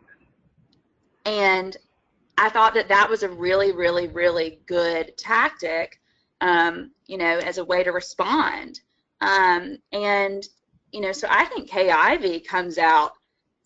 And 1.25 1.75
I 2.37 2.49
thought 2.49 2.73
that 2.73 2.87
that 2.87 3.09
was 3.09 3.23
a 3.23 3.29
really, 3.29 3.71
really, 3.71 4.07
really 4.07 4.59
good 4.65 5.17
tactic, 5.17 5.99
um, 6.41 6.91
you 7.05 7.17
know, 7.17 7.37
as 7.37 7.57
a 7.57 7.65
way 7.65 7.83
to 7.83 7.91
respond. 7.91 8.79
Um, 9.19 9.77
and, 9.91 10.43
you 10.91 11.01
know, 11.01 11.11
so 11.11 11.27
I 11.29 11.45
think 11.45 11.69
Kay 11.69 11.91
Ivey 11.91 12.39
comes 12.39 12.77
out 12.77 13.11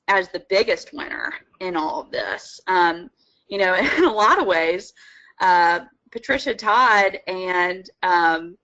as 0.07 0.27
the 0.29 0.43
biggest 0.49 0.93
winner 0.93 1.33
in 1.59 1.75
all 1.75 2.01
of 2.01 2.11
this. 2.11 2.59
Um, 2.67 3.09
you 3.47 3.57
know, 3.57 3.75
in 3.97 4.03
a 4.03 4.11
lot 4.11 4.39
of 4.39 4.47
ways, 4.47 4.93
uh, 5.39 5.81
Patricia 6.11 6.53
Todd 6.53 7.19
and 7.27 7.89
um, 8.03 8.57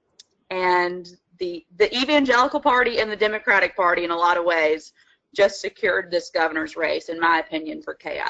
and 0.50 1.08
the 1.42 1.66
the 1.78 1.94
evangelical 1.98 2.62
party 2.62 3.00
and 3.00 3.12
the 3.12 3.16
Democratic 3.16 3.76
Party 3.76 4.06
in 4.06 4.12
a 4.12 4.16
lot 4.16 4.38
of 4.38 4.46
ways 4.46 4.94
just 5.36 5.60
secured 5.60 6.12
this 6.12 6.30
governor's 6.30 6.76
race, 6.76 7.10
in 7.10 7.20
my 7.20 7.40
opinion, 7.40 7.82
for 7.82 7.96
Kay 7.96 8.22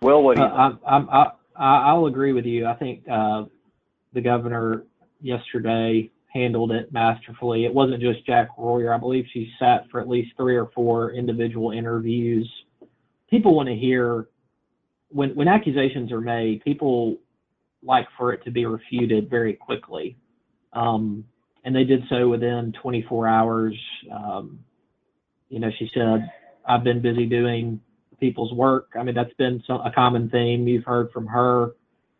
Well, 0.00 0.22
what 0.22 0.36
do 0.36 0.42
you 0.42 0.46
Uh, 0.48 0.70
think? 0.70 0.80
I, 0.86 0.96
I, 0.96 1.30
I, 1.56 1.76
I'll 1.90 2.06
agree 2.06 2.32
with 2.32 2.46
you. 2.46 2.66
I 2.66 2.74
think 2.74 3.06
uh, 3.08 3.44
the 4.14 4.20
governor 4.22 4.84
yesterday 5.20 6.10
handled 6.32 6.72
it 6.72 6.90
masterfully. 6.92 7.66
It 7.66 7.74
wasn't 7.74 8.00
just 8.00 8.24
Jack 8.24 8.48
Royer. 8.56 8.94
I 8.94 8.98
believe 8.98 9.26
she 9.34 9.52
sat 9.58 9.84
for 9.90 10.00
at 10.00 10.08
least 10.08 10.30
three 10.36 10.56
or 10.56 10.70
four 10.74 11.12
individual 11.12 11.72
interviews. 11.72 12.50
People 13.28 13.54
want 13.54 13.68
to 13.68 13.74
hear 13.74 14.28
when 15.08 15.34
when 15.34 15.46
accusations 15.48 16.10
are 16.10 16.22
made. 16.22 16.64
People 16.64 17.18
like 17.82 18.06
for 18.16 18.32
it 18.32 18.42
to 18.44 18.50
be 18.50 18.64
refuted 18.64 19.28
very 19.28 19.54
quickly, 19.54 20.16
um, 20.72 21.24
and 21.64 21.74
they 21.74 21.84
did 21.84 22.04
so 22.08 22.28
within 22.28 22.72
24 22.80 23.28
hours. 23.28 23.74
Um, 24.12 24.60
you 25.48 25.60
know, 25.60 25.70
she 25.78 25.90
said, 25.94 26.30
"I've 26.66 26.84
been 26.84 27.00
busy 27.00 27.26
doing 27.26 27.80
people's 28.22 28.52
work. 28.52 28.92
I 28.96 29.02
mean, 29.02 29.16
that's 29.16 29.34
been 29.34 29.60
some, 29.66 29.80
a 29.80 29.90
common 29.90 30.30
theme 30.30 30.68
you've 30.68 30.84
heard 30.84 31.10
from 31.10 31.26
her. 31.26 31.72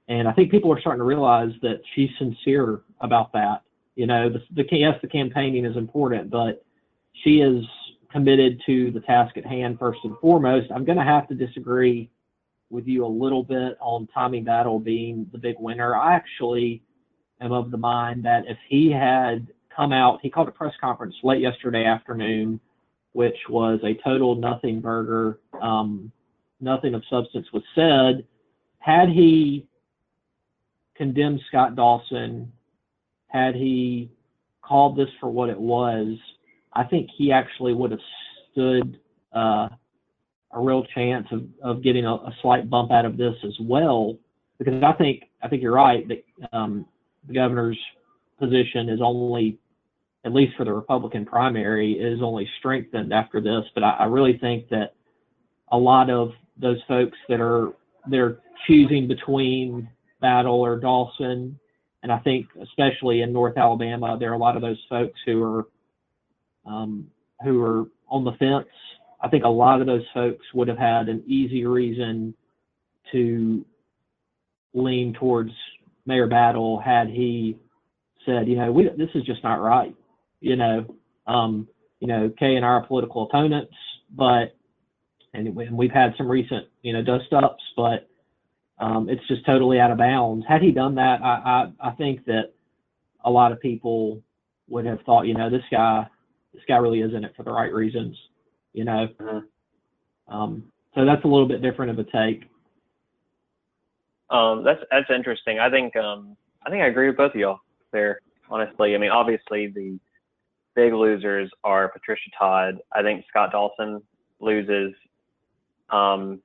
And 0.08 0.26
I 0.26 0.32
think 0.32 0.50
people 0.50 0.72
are 0.72 0.80
starting 0.80 0.98
to 0.98 1.04
realize 1.04 1.52
that 1.62 1.80
she's 1.94 2.10
sincere 2.18 2.82
about 3.00 3.32
that. 3.34 3.62
You 3.94 4.08
know, 4.08 4.28
the, 4.28 4.42
the 4.50 4.64
yes, 4.72 4.98
the 5.00 5.06
campaigning 5.06 5.64
is 5.64 5.76
important, 5.76 6.28
but 6.28 6.64
she 7.22 7.40
is 7.40 7.64
committed 8.10 8.60
to 8.66 8.90
the 8.90 8.98
task 9.00 9.36
at 9.36 9.46
hand 9.46 9.78
first 9.78 10.00
and 10.02 10.18
foremost. 10.18 10.72
I'm 10.74 10.84
going 10.84 10.98
to 10.98 11.04
have 11.04 11.28
to 11.28 11.34
disagree 11.36 12.10
with 12.68 12.86
you 12.88 13.06
a 13.06 13.06
little 13.06 13.44
bit 13.44 13.78
on 13.80 14.08
Tommy 14.12 14.40
Battle 14.40 14.80
being 14.80 15.28
the 15.30 15.38
big 15.38 15.54
winner. 15.60 15.94
I 15.94 16.14
actually 16.14 16.82
am 17.42 17.52
of 17.52 17.70
the 17.70 17.76
mind 17.76 18.24
that 18.24 18.44
if 18.46 18.59
he 18.68 18.90
had 18.90 19.48
come 19.74 19.92
out, 19.92 20.20
he 20.22 20.31
called 20.31 20.48
a 20.48 20.52
press 20.52 20.74
conference 20.81 21.14
late 21.22 21.40
yesterday 21.40 21.85
afternoon 21.85 22.61
which 23.12 23.37
was 23.48 23.78
a 23.85 23.94
total 24.02 24.35
nothing 24.35 24.81
burger. 24.81 25.38
Um, 25.61 26.11
nothing 26.61 26.94
of 26.94 27.02
substance 27.11 27.46
was 27.52 27.62
said. 27.74 28.26
Had 28.78 29.09
he 29.09 29.66
condemned 30.96 31.40
Scott 31.48 31.76
Dawson, 31.76 32.50
had 33.28 33.55
he 33.55 34.11
called 34.62 34.96
this 34.96 35.09
for 35.20 35.31
what 35.31 35.50
it 35.50 35.61
was, 35.61 36.16
I 36.72 36.85
think 36.85 37.11
he 37.16 37.33
actually 37.33 37.74
would 37.74 37.90
have 37.90 38.00
stood 38.50 38.98
uh, 39.35 39.68
a 40.52 40.61
real 40.61 40.85
chance 40.94 41.26
of, 41.31 41.44
of 41.62 41.83
getting 41.83 42.07
a, 42.07 42.14
a 42.14 42.35
slight 42.40 42.68
bump 42.68 42.90
out 42.90 43.05
of 43.05 43.16
this 43.16 43.35
as 43.44 43.55
well. 43.61 44.16
Because 44.59 44.83
I 44.83 44.92
think 44.92 45.24
I 45.42 45.48
think 45.48 45.62
you're 45.62 45.72
right 45.72 46.07
that 46.09 46.24
um, 46.52 46.87
the 47.26 47.35
governor's 47.35 47.78
position 48.38 48.88
is 48.88 49.00
only 49.02 49.58
at 50.24 50.32
least 50.32 50.56
for 50.56 50.64
the 50.64 50.72
Republican 50.72 51.24
primary, 51.24 51.94
is 51.94 52.20
only 52.22 52.48
strengthened 52.58 53.12
after 53.12 53.40
this. 53.40 53.64
But 53.74 53.82
I, 53.82 53.90
I 54.00 54.04
really 54.04 54.38
think 54.38 54.68
that 54.68 54.94
a 55.72 55.76
lot 55.76 56.11
of 56.11 56.30
those 56.56 56.78
folks 56.87 57.16
that 57.28 57.40
are 57.40 57.72
they're 58.08 58.38
choosing 58.66 59.08
between 59.08 59.88
Battle 60.20 60.61
or 60.61 60.78
Dawson, 60.78 61.58
and 62.02 62.12
I 62.12 62.18
think 62.18 62.46
especially 62.62 63.22
in 63.22 63.32
North 63.32 63.56
Alabama, 63.56 64.16
there 64.18 64.30
are 64.30 64.35
a 64.35 64.38
lot 64.38 64.56
of 64.56 64.62
those 64.62 64.80
folks 64.88 65.18
who 65.26 65.42
are 65.42 65.66
um, 66.66 67.08
who 67.42 67.61
are 67.62 67.87
on 68.08 68.24
the 68.24 68.32
fence. 68.32 68.68
I 69.20 69.28
think 69.28 69.44
a 69.44 69.48
lot 69.48 69.80
of 69.80 69.87
those 69.87 70.04
folks 70.14 70.44
would 70.54 70.68
have 70.68 70.78
had 70.78 71.08
an 71.08 71.22
easy 71.26 71.64
reason 71.64 72.35
to 73.11 73.64
lean 74.74 75.14
towards 75.14 75.52
Mayor 76.06 76.26
Battle 76.26 76.80
had 76.80 77.08
he 77.08 77.56
said, 78.26 78.48
you 78.48 78.56
know, 78.56 78.70
we, 78.72 78.84
this 78.96 79.10
is 79.14 79.24
just 79.24 79.42
not 79.42 79.60
right 79.60 79.94
you 80.42 80.56
know, 80.56 80.84
um, 81.26 81.66
you 82.00 82.08
know, 82.08 82.30
Kay 82.38 82.56
and 82.56 82.64
I 82.64 82.68
are 82.68 82.86
political 82.86 83.22
opponents, 83.22 83.72
but 84.14 84.54
and 85.32 85.54
we've 85.54 85.90
had 85.90 86.12
some 86.18 86.30
recent, 86.30 86.66
you 86.82 86.92
know, 86.92 87.02
dust 87.02 87.32
ups, 87.32 87.62
but 87.74 88.10
um, 88.78 89.08
it's 89.08 89.26
just 89.28 89.46
totally 89.46 89.80
out 89.80 89.90
of 89.90 89.96
bounds. 89.96 90.44
Had 90.46 90.60
he 90.60 90.72
done 90.72 90.96
that, 90.96 91.22
I, 91.22 91.70
I, 91.80 91.88
I 91.88 91.90
think 91.92 92.26
that 92.26 92.52
a 93.24 93.30
lot 93.30 93.52
of 93.52 93.60
people 93.60 94.20
would 94.68 94.84
have 94.84 95.00
thought, 95.06 95.22
you 95.22 95.32
know, 95.34 95.48
this 95.48 95.62
guy, 95.70 96.06
this 96.52 96.62
guy 96.68 96.76
really 96.76 97.00
is 97.00 97.14
in 97.14 97.24
it 97.24 97.32
for 97.34 97.44
the 97.44 97.52
right 97.52 97.72
reasons, 97.72 98.14
you 98.74 98.84
know. 98.84 99.08
Mhm. 99.18 99.42
Um, 100.28 100.64
so 100.94 101.06
that's 101.06 101.24
a 101.24 101.28
little 101.28 101.48
bit 101.48 101.62
different 101.62 101.92
of 101.92 101.98
a 101.98 102.10
take. 102.10 102.42
Um, 104.32 104.64
that's 104.64 104.80
that's 104.90 105.10
interesting. 105.14 105.58
I 105.58 105.70
think 105.70 105.94
um, 105.94 106.36
I 106.66 106.70
think 106.70 106.82
I 106.82 106.86
agree 106.86 107.08
with 107.08 107.18
both 107.18 107.34
of 107.34 107.40
y'all 107.40 107.60
there. 107.92 108.20
Honestly, 108.50 108.94
I 108.94 108.98
mean, 108.98 109.10
obviously 109.10 109.68
the 109.68 109.98
big 110.74 110.92
losers 110.92 111.50
are 111.64 111.88
Patricia 111.88 112.30
Todd. 112.38 112.78
I 112.92 113.02
think 113.02 113.24
Scott 113.28 113.52
Dawson 113.52 114.02
loses 114.40 114.94
um, 115.90 116.40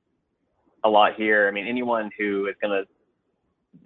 a 0.83 0.89
lot 0.89 1.15
here. 1.15 1.47
I 1.47 1.51
mean, 1.51 1.65
anyone 1.65 2.09
who 2.17 2.47
is 2.47 2.55
going 2.61 2.71
to 2.71 2.87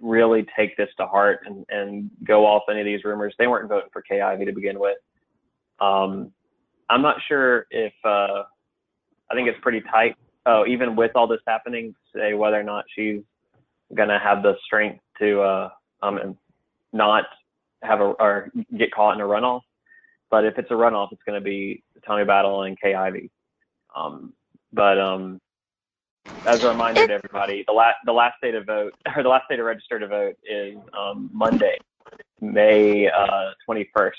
really 0.00 0.46
take 0.56 0.76
this 0.76 0.88
to 0.98 1.06
heart 1.06 1.40
and, 1.46 1.64
and 1.68 2.10
go 2.24 2.44
off 2.44 2.62
any 2.70 2.80
of 2.80 2.86
these 2.86 3.04
rumors. 3.04 3.34
They 3.38 3.46
weren't 3.46 3.68
voting 3.68 3.90
for 3.92 4.02
Ivey 4.10 4.44
to 4.44 4.52
begin 4.52 4.78
with. 4.78 4.96
Um, 5.80 6.32
I'm 6.90 7.02
not 7.02 7.16
sure 7.28 7.66
if 7.70 7.92
uh, 8.04 8.42
I 9.30 9.34
think 9.34 9.48
it's 9.48 9.58
pretty 9.62 9.80
tight. 9.82 10.16
Oh, 10.44 10.64
even 10.66 10.96
with 10.96 11.12
all 11.14 11.28
this 11.28 11.40
happening, 11.46 11.94
say 12.14 12.34
whether 12.34 12.58
or 12.58 12.64
not 12.64 12.84
she's 12.94 13.22
gonna 13.94 14.18
have 14.18 14.42
the 14.42 14.54
strength 14.64 15.00
to 15.18 15.40
uh, 15.40 15.70
um, 16.02 16.36
not 16.92 17.24
have 17.82 18.00
a 18.00 18.04
or 18.04 18.50
get 18.76 18.92
caught 18.92 19.14
in 19.14 19.20
a 19.20 19.24
runoff. 19.24 19.62
But 20.30 20.44
if 20.44 20.58
it's 20.58 20.70
a 20.70 20.74
runoff, 20.74 21.12
it's 21.12 21.22
going 21.26 21.38
to 21.38 21.44
be 21.44 21.82
Tommy 22.06 22.24
Battle 22.24 22.62
and 22.62 22.80
Kay 22.80 22.94
Ivey. 22.94 23.30
Um, 23.94 24.32
but 24.72 24.98
um, 24.98 25.40
as 26.46 26.62
a 26.62 26.68
reminder 26.68 27.06
to 27.06 27.12
everybody, 27.12 27.64
the 27.66 27.72
last 27.72 27.96
the 28.06 28.12
last 28.12 28.36
day 28.42 28.50
to 28.50 28.64
vote 28.64 28.94
or 29.16 29.22
the 29.22 29.28
last 29.28 29.44
day 29.50 29.56
to 29.56 29.62
register 29.62 29.98
to 29.98 30.08
vote 30.08 30.36
is 30.44 30.76
um, 30.98 31.28
Monday, 31.32 31.76
May 32.40 33.08
uh, 33.08 33.50
21st, 33.68 34.10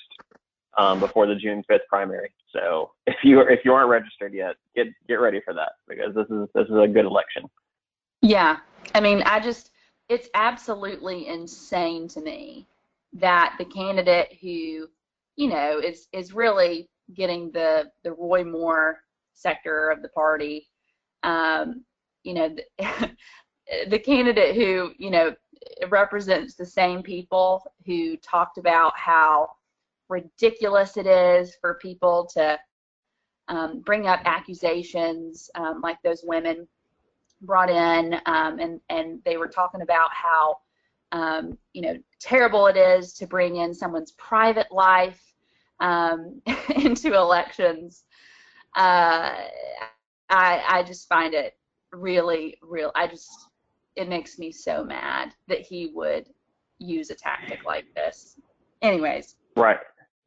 um, 0.78 1.00
before 1.00 1.26
the 1.26 1.36
June 1.36 1.64
5th 1.70 1.88
primary. 1.90 2.32
So 2.52 2.92
if 3.08 3.18
you 3.24 3.42
if 3.42 3.62
you 3.66 3.74
aren't 3.74 3.90
registered 3.90 4.34
yet, 4.34 4.56
get 4.76 4.88
get 5.08 5.16
ready 5.16 5.42
for 5.44 5.54
that 5.56 5.74
because 5.88 6.14
this 6.14 6.28
is 6.30 6.48
this 6.54 6.68
is 6.68 6.76
a 6.76 6.88
good 6.88 7.06
election. 7.06 7.50
Yeah, 8.24 8.60
I 8.96 9.02
mean, 9.02 9.22
I 9.24 9.42
just 9.42 9.72
it's 10.08 10.30
absolutely 10.34 11.28
insane 11.28 12.08
to 12.10 12.22
me 12.22 12.66
that 13.14 13.56
the 13.58 13.66
candidate 13.66 14.38
who 14.42 14.88
you 15.36 15.50
know 15.50 15.80
is 15.80 16.08
is 16.14 16.34
really 16.34 16.90
getting 17.14 17.52
the 17.52 17.92
the 18.04 18.14
Roy 18.14 18.46
Moore 18.46 19.00
sector 19.34 19.90
of 19.90 20.02
the 20.02 20.08
party. 20.10 20.70
Um, 21.24 21.84
you 22.24 22.34
know, 22.34 22.56
the, 22.56 23.12
the 23.90 24.00
candidate 24.00 24.56
who 24.56 24.94
you 24.98 25.12
know 25.12 25.36
represents 25.90 26.56
the 26.56 26.66
same 26.66 27.04
people 27.04 27.62
who 27.86 28.16
talked 28.18 28.58
about 28.58 28.98
how 28.98 29.50
ridiculous 30.08 30.96
it 30.96 31.08
is 31.08 31.58
for 31.60 31.74
people 31.82 32.26
to 32.36 32.58
um, 33.50 33.82
bring 33.82 34.08
up 34.08 34.22
accusations 34.24 35.50
um, 35.56 35.82
like 35.82 35.98
those 36.04 36.24
women 36.26 36.66
brought 37.44 37.70
in, 37.70 38.16
um, 38.26 38.60
and 38.60 38.80
and 38.90 39.20
they 39.26 39.38
were 39.38 39.48
talking 39.48 39.82
about 39.82 40.10
how 40.12 40.58
um, 41.12 41.58
you 41.74 41.82
know 41.82 41.98
terrible 42.20 42.68
it 42.68 42.78
is 42.78 43.14
to 43.14 43.28
bring 43.28 43.58
in 43.58 43.74
someone's 43.74 44.12
private 44.14 44.72
life 44.72 45.22
um, 45.80 46.42
into 46.76 47.16
elections. 47.16 48.04
Uh, 48.76 49.36
I 50.30 50.64
I 50.68 50.84
just 50.86 51.08
find 51.08 51.34
it 51.34 51.58
really 51.92 52.58
real. 52.62 52.92
I 52.96 53.08
just 53.08 53.30
it 53.96 54.10
makes 54.10 54.40
me 54.40 54.52
so 54.52 54.84
mad 54.84 55.34
that 55.48 55.62
he 55.62 55.92
would 55.94 56.28
use 56.80 57.10
a 57.10 57.16
tactic 57.16 57.64
like 57.66 57.86
this. 57.96 58.40
Anyways. 58.82 59.36
Right. 59.56 59.78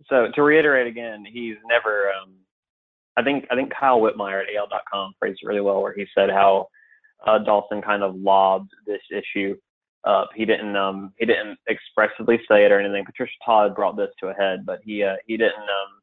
So 0.09 0.29
to 0.35 0.43
reiterate 0.43 0.87
again, 0.87 1.25
he's 1.27 1.57
never. 1.69 2.11
Um, 2.11 2.35
I 3.17 3.23
think 3.23 3.47
I 3.51 3.55
think 3.55 3.73
Kyle 3.75 4.01
Whitmire 4.01 4.43
at 4.43 4.55
AL.com 4.55 5.15
phrased 5.19 5.41
it 5.43 5.47
really 5.47 5.61
well, 5.61 5.83
where 5.83 5.95
he 5.95 6.07
said 6.15 6.31
how 6.31 6.69
uh, 7.25 7.39
Dawson 7.39 7.83
kind 7.83 8.03
of 8.03 8.15
lobbed 8.17 8.71
this 8.87 9.03
issue 9.11 9.57
up. 10.05 10.31
He 10.35 10.45
didn't 10.45 10.77
um, 10.77 11.13
he 11.19 11.27
didn't 11.27 11.59
expressly 11.69 12.39
say 12.49 12.65
it 12.65 12.73
or 12.73 12.81
anything. 12.81 13.05
Patricia 13.05 13.33
Todd 13.45 13.75
brought 13.75 13.97
this 13.97 14.11
to 14.21 14.29
a 14.29 14.35
head, 14.35 14.65
but 14.65 14.81
he 14.85 15.03
uh, 15.03 15.17
he 15.27 15.37
didn't 15.37 15.55
um, 15.55 16.01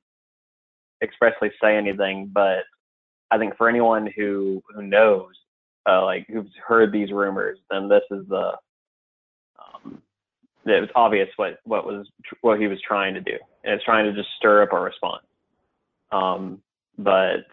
expressly 1.02 1.52
say 1.62 1.78
anything. 1.78 2.30
But 2.34 2.63
I 3.32 3.38
think 3.38 3.56
for 3.58 3.69
anyone 3.69 4.10
who 4.15 4.62
who 4.73 4.82
knows, 4.82 5.34
uh, 5.88 6.04
like 6.04 6.28
who's 6.28 6.52
heard 6.65 6.91
these 6.91 7.12
rumors, 7.12 7.60
then 7.69 7.88
this 7.88 8.04
is 8.12 8.28
the 8.28 8.54
um, 9.60 10.02
it 10.65 10.82
was 10.82 10.89
obvious 10.95 11.30
what 11.36 11.60
what 11.63 11.86
was 11.86 12.08
what 12.41 12.60
he 12.60 12.67
was 12.67 12.80
trying 12.82 13.13
to 13.13 13.21
do, 13.21 13.38
and 13.63 13.73
it's 13.73 13.86
trying 13.86 14.06
to 14.06 14.13
just 14.13 14.30
stir 14.38 14.63
up 14.63 14.73
a 14.73 14.80
response. 14.80 15.23
Um, 16.12 16.62
but 16.97 17.45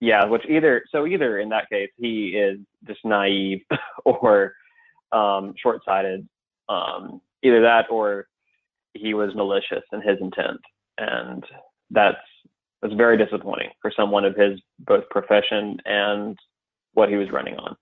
yeah, 0.00 0.24
which 0.24 0.42
either 0.48 0.84
so 0.92 1.06
either 1.06 1.38
in 1.40 1.48
that 1.48 1.68
case 1.70 1.90
he 1.96 2.28
is 2.28 2.58
just 2.86 3.00
naive 3.04 3.60
or 4.04 4.54
um, 5.12 5.54
short-sighted, 5.60 6.28
um, 6.68 7.20
either 7.42 7.62
that 7.62 7.86
or 7.90 8.26
he 8.94 9.14
was 9.14 9.34
malicious 9.34 9.82
in 9.92 10.00
his 10.00 10.18
intent, 10.20 10.60
and 10.98 11.44
that's 11.90 12.16
that's 12.80 12.94
very 12.94 13.16
disappointing 13.16 13.70
for 13.82 13.92
someone 13.96 14.24
of 14.24 14.36
his 14.36 14.60
both 14.80 15.08
profession 15.10 15.78
and 15.84 16.38
what 16.94 17.08
he 17.08 17.16
was 17.16 17.30
running 17.32 17.56
on. 17.56 17.76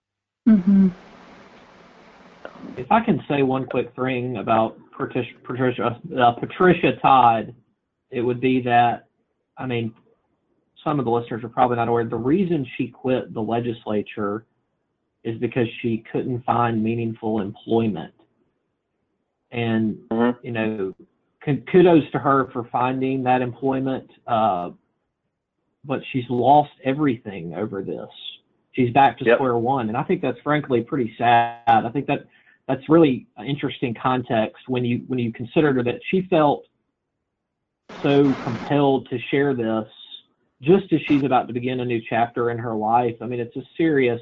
Mm-hmm. 0.49 0.89
If 2.79 2.91
I 2.91 3.01
can 3.05 3.23
say 3.29 3.43
one 3.43 3.67
quick 3.67 3.95
thing 3.95 4.39
about 4.39 4.79
Patricia 4.97 5.33
Patricia, 5.45 6.01
uh, 6.19 6.33
Patricia 6.33 6.93
Todd, 7.03 7.55
it 8.11 8.23
would 8.23 8.41
be 8.41 8.63
that 8.63 9.09
I 9.59 9.67
mean 9.67 9.95
some 10.85 10.99
of 10.99 11.05
the 11.05 11.11
listeners 11.11 11.43
are 11.45 11.49
probably 11.49 11.77
not 11.77 11.89
aware. 11.89 12.05
The 12.05 12.17
reason 12.17 12.67
she 12.77 12.89
quit 12.89 13.33
the 13.35 13.43
legislature 13.43 14.47
is 15.25 15.39
because 15.39 15.67
she 15.81 16.05
couldn't 16.13 16.45
find 16.45 16.83
meaningful 16.83 17.41
employment. 17.41 18.15
And, 19.51 19.97
Mhm. 20.11 20.37
you 20.43 20.53
know, 20.53 20.95
kudos 21.41 22.11
to 22.11 22.19
her 22.19 22.47
for 22.51 22.65
finding 22.65 23.23
that 23.25 23.43
employment. 23.43 24.11
Uh, 24.27 24.71
but 25.85 26.03
she's 26.11 26.29
lost 26.29 26.73
everything 26.85 27.55
over 27.55 27.83
this. 27.83 28.09
She's 28.73 28.93
back 28.93 29.17
to 29.19 29.25
Yep. 29.25 29.37
square 29.39 29.57
one. 29.57 29.89
And 29.89 29.97
I 29.97 30.03
think 30.03 30.21
that's 30.21 30.41
frankly 30.41 30.83
pretty 30.83 31.15
sad. 31.17 31.61
I 31.67 31.89
think 31.91 32.07
that 32.07 32.27
that's 32.67 32.89
really 32.89 33.27
an 33.37 33.47
interesting 33.47 33.95
context 33.95 34.69
when 34.69 34.85
you, 34.85 35.05
when 35.07 35.19
you 35.19 35.33
consider 35.33 35.83
that 35.85 36.01
she 36.11 36.23
felt 36.23 36.67
so 38.03 38.35
compelled 38.35 39.09
to 39.09 39.19
share 39.31 39.55
this 39.55 39.89
just 40.63 40.93
as 40.93 41.01
she's 41.07 41.25
about 41.25 41.47
to 41.49 41.53
begin 41.53 41.81
a 41.81 41.85
new 41.85 42.01
chapter 42.09 42.51
in 42.51 42.59
her 42.59 42.75
life. 42.75 43.17
I 43.21 43.27
mean, 43.27 43.41
it's 43.41 43.57
a 43.57 43.63
serious 43.77 44.21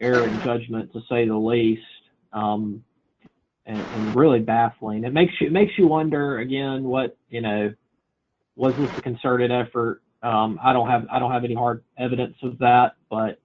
error 0.00 0.26
in 0.26 0.40
judgment 0.40 0.92
to 0.92 1.00
say 1.08 1.26
the 1.28 1.36
least, 1.36 1.82
um, 2.32 2.82
and, 3.66 3.88
and 3.92 4.16
really 4.16 4.40
baffling. 4.40 5.04
It 5.04 5.12
makes 5.12 5.34
you 5.40 5.48
it 5.48 5.52
makes 5.52 5.72
you 5.76 5.86
wonder 5.86 6.38
again 6.38 6.84
what 6.84 7.16
you 7.28 7.40
know 7.42 7.72
was 8.56 8.74
this 8.78 8.90
a 8.96 9.00
concerted 9.00 9.50
effort? 9.50 10.02
Um, 10.22 10.58
I 10.62 10.72
don't 10.72 10.88
have 10.88 11.06
I 11.10 11.18
don't 11.18 11.32
have 11.32 11.44
any 11.44 11.54
hard 11.54 11.82
evidence 11.98 12.36
of 12.42 12.58
that, 12.58 12.94
but 13.08 13.38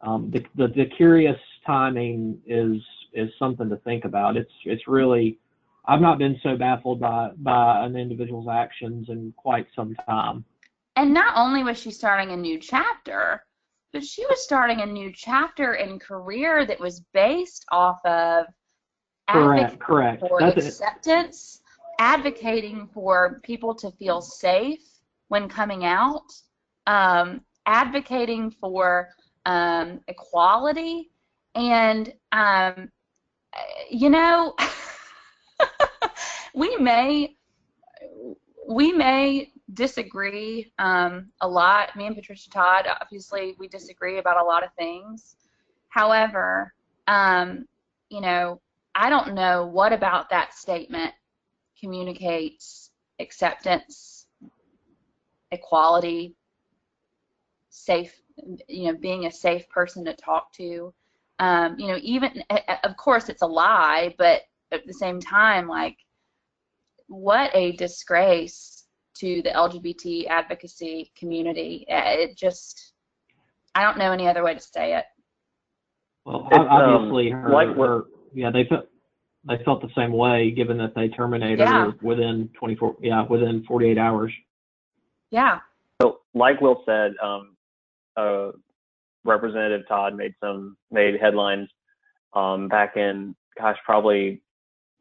um, 0.00 0.30
the, 0.30 0.44
the 0.56 0.68
the 0.68 0.86
curious 0.96 1.38
timing 1.66 2.40
is 2.46 2.80
is 3.12 3.30
something 3.38 3.68
to 3.68 3.76
think 3.78 4.04
about. 4.04 4.36
It's 4.36 4.50
it's 4.64 4.86
really 4.86 5.38
I've 5.84 6.00
not 6.00 6.18
been 6.18 6.38
so 6.42 6.56
baffled 6.56 7.00
by 7.00 7.30
by 7.36 7.84
an 7.84 7.96
individual's 7.96 8.48
actions 8.50 9.08
in 9.08 9.32
quite 9.36 9.66
some 9.74 9.94
time. 10.08 10.44
And 10.96 11.12
not 11.14 11.36
only 11.36 11.62
was 11.62 11.78
she 11.78 11.90
starting 11.90 12.30
a 12.30 12.36
new 12.36 12.58
chapter, 12.58 13.44
but 13.92 14.04
she 14.04 14.24
was 14.26 14.42
starting 14.42 14.80
a 14.80 14.86
new 14.86 15.12
chapter 15.12 15.74
in 15.74 15.98
career 15.98 16.66
that 16.66 16.80
was 16.80 17.00
based 17.12 17.64
off 17.70 18.04
of 18.04 18.46
Correct, 19.28 19.78
correct. 19.78 20.20
for 20.20 20.40
That's 20.40 20.56
it. 20.56 20.64
acceptance, 20.66 21.60
advocating 21.98 22.88
for 22.94 23.40
people 23.42 23.74
to 23.76 23.90
feel 23.92 24.20
safe 24.20 24.80
when 25.28 25.48
coming 25.48 25.84
out, 25.84 26.32
um, 26.86 27.40
advocating 27.66 28.50
for 28.50 29.08
um, 29.46 30.00
equality, 30.08 31.10
and 31.54 32.12
um, 32.32 32.90
you 33.90 34.10
know, 34.10 34.54
we 36.54 36.76
may 36.76 37.36
we 38.68 38.92
may 38.92 39.50
disagree 39.74 40.72
um, 40.78 41.30
a 41.40 41.48
lot. 41.48 41.96
Me 41.96 42.06
and 42.06 42.16
Patricia 42.16 42.50
Todd, 42.50 42.86
obviously, 43.00 43.54
we 43.58 43.68
disagree 43.68 44.18
about 44.18 44.40
a 44.40 44.44
lot 44.44 44.64
of 44.64 44.72
things. 44.74 45.36
However, 45.88 46.72
um, 47.06 47.66
you 48.08 48.20
know, 48.20 48.60
I 48.94 49.10
don't 49.10 49.34
know 49.34 49.66
what 49.66 49.92
about 49.92 50.30
that 50.30 50.54
statement 50.54 51.12
communicates 51.80 52.90
acceptance, 53.18 54.26
equality, 55.50 56.34
safe, 57.70 58.14
you 58.68 58.92
know, 58.92 58.98
being 58.98 59.26
a 59.26 59.30
safe 59.30 59.68
person 59.68 60.04
to 60.04 60.14
talk 60.14 60.52
to. 60.54 60.92
Um, 61.38 61.78
you 61.78 61.88
know, 61.88 61.98
even, 62.02 62.42
of 62.84 62.96
course, 62.96 63.28
it's 63.28 63.42
a 63.42 63.46
lie, 63.46 64.14
but 64.16 64.42
at 64.72 64.86
the 64.86 64.94
same 64.94 65.20
time, 65.20 65.68
like, 65.68 65.96
what 67.08 67.50
a 67.54 67.72
disgrace 67.72 68.75
to 69.18 69.42
the 69.42 69.50
LGBT 69.50 70.26
advocacy 70.28 71.12
community. 71.18 71.86
Uh, 71.90 72.02
It 72.04 72.36
just, 72.36 72.92
I 73.74 73.82
don't 73.82 73.98
know 73.98 74.12
any 74.12 74.28
other 74.28 74.42
way 74.42 74.54
to 74.54 74.60
say 74.60 74.94
it. 74.96 75.04
Well, 76.24 76.48
It's, 76.50 76.58
um, 76.58 76.68
obviously, 76.68 77.30
her, 77.30 77.48
like 77.50 77.74
what- 77.76 77.88
her, 77.88 78.04
yeah, 78.32 78.50
they 78.50 78.64
felt 78.64 78.86
they 79.48 79.62
felt 79.64 79.80
the 79.80 79.92
same 79.94 80.12
way, 80.12 80.50
given 80.50 80.76
that 80.76 80.92
they 80.96 81.08
terminated 81.08 81.60
Yeah. 81.60 81.84
her 81.84 81.94
within 82.02 82.48
24, 82.58 82.96
yeah, 83.00 83.24
within 83.28 83.62
48 83.62 83.96
hours. 83.96 84.32
Yeah. 85.30 85.60
So, 86.02 86.22
like 86.34 86.60
Will 86.60 86.82
said, 86.84 87.14
um, 87.22 87.56
uh, 88.16 88.50
Representative 89.24 89.86
Todd 89.86 90.16
made 90.16 90.34
some 90.40 90.76
made 90.90 91.20
headlines 91.20 91.68
um, 92.32 92.66
back 92.66 92.96
in, 92.96 93.36
gosh, 93.56 93.78
probably 93.84 94.42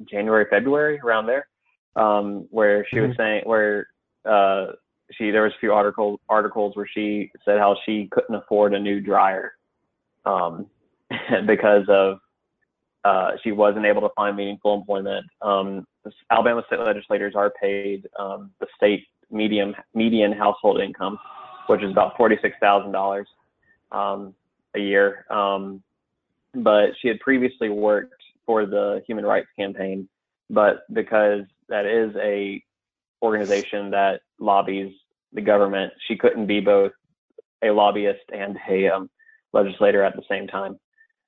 January, 0.03 0.45
February, 0.49 0.99
around 0.99 1.25
there, 1.25 1.47
um, 1.95 2.47
where 2.51 2.85
she 2.85 2.99
was 2.99 3.11
Mhm. 3.11 3.17
saying 3.17 3.43
where 3.45 3.87
uh, 4.25 4.67
she 5.11 5.31
there 5.31 5.43
was 5.43 5.53
a 5.55 5.59
few 5.59 5.73
articles 5.73 6.19
articles 6.29 6.75
where 6.75 6.87
she 6.91 7.31
said 7.43 7.59
how 7.59 7.75
she 7.85 8.07
couldn't 8.11 8.35
afford 8.35 8.73
a 8.73 8.79
new 8.79 8.99
dryer 8.99 9.53
um, 10.25 10.65
because 11.45 11.85
of 11.89 12.19
uh, 13.03 13.31
she 13.43 13.51
wasn't 13.51 13.85
able 13.85 14.01
to 14.01 14.09
find 14.15 14.35
meaningful 14.35 14.73
employment. 14.73 15.25
Um, 15.41 15.85
Alabama 16.31 16.63
state 16.65 16.79
legislators 16.79 17.35
are 17.35 17.53
paid 17.61 18.07
um, 18.17 18.51
the 18.59 18.67
state 18.75 19.05
medium 19.31 19.75
median 19.93 20.31
household 20.31 20.81
income, 20.81 21.19
which 21.67 21.83
is 21.83 21.91
about 21.91 22.17
forty 22.17 22.37
six 22.41 22.55
thousand 22.59 22.91
dollars 22.91 23.27
um, 23.91 24.33
a 24.75 24.79
year. 24.79 25.25
Um, 25.29 25.83
but 26.55 26.91
she 27.01 27.07
had 27.07 27.19
previously 27.19 27.69
worked 27.69 28.13
for 28.45 28.65
the 28.65 29.03
Human 29.07 29.25
Rights 29.25 29.47
Campaign, 29.57 30.07
but 30.49 30.91
because 30.93 31.41
that 31.69 31.85
is 31.85 32.15
a 32.15 32.63
organization 33.21 33.91
that 33.91 34.21
lobbies 34.39 34.93
the 35.33 35.41
government, 35.41 35.93
she 36.07 36.15
couldn't 36.15 36.47
be 36.47 36.59
both 36.59 36.91
a 37.63 37.71
lobbyist 37.71 38.23
and 38.33 38.57
a 38.69 38.87
um, 38.87 39.09
legislator 39.53 40.03
at 40.03 40.15
the 40.15 40.23
same 40.29 40.47
time. 40.47 40.79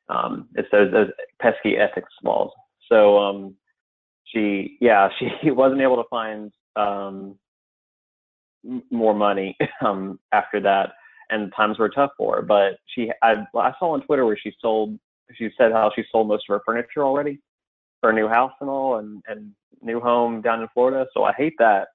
Um, 0.09 0.47
it's 0.55 0.69
those, 0.71 0.91
those 0.91 1.09
pesky 1.41 1.77
ethics 1.77 2.11
laws. 2.23 2.51
So 2.89 3.17
um, 3.17 3.55
she, 4.25 4.77
yeah, 4.79 5.09
she 5.43 5.51
wasn't 5.51 5.81
able 5.81 5.97
to 5.97 6.09
find 6.09 6.51
um, 6.75 7.37
more 8.91 9.13
money 9.13 9.57
um, 9.85 10.19
after 10.31 10.59
that, 10.61 10.91
and 11.29 11.51
times 11.55 11.77
were 11.77 11.89
tough 11.89 12.11
for 12.17 12.37
her. 12.37 12.41
But 12.41 12.77
she, 12.87 13.11
I, 13.21 13.45
I 13.55 13.73
saw 13.79 13.93
on 13.93 14.01
Twitter 14.01 14.25
where 14.25 14.37
she 14.41 14.53
sold, 14.61 14.97
she 15.35 15.49
said 15.57 15.73
how 15.73 15.91
she 15.95 16.03
sold 16.11 16.27
most 16.27 16.45
of 16.47 16.53
her 16.53 16.61
furniture 16.65 17.03
already 17.03 17.39
for 18.01 18.09
a 18.11 18.13
new 18.13 18.27
house 18.27 18.53
and 18.61 18.69
all, 18.69 18.97
and 18.97 19.21
and 19.27 19.51
new 19.81 19.99
home 19.99 20.41
down 20.41 20.61
in 20.61 20.67
Florida. 20.73 21.05
So 21.13 21.23
I 21.23 21.33
hate 21.33 21.55
that. 21.59 21.89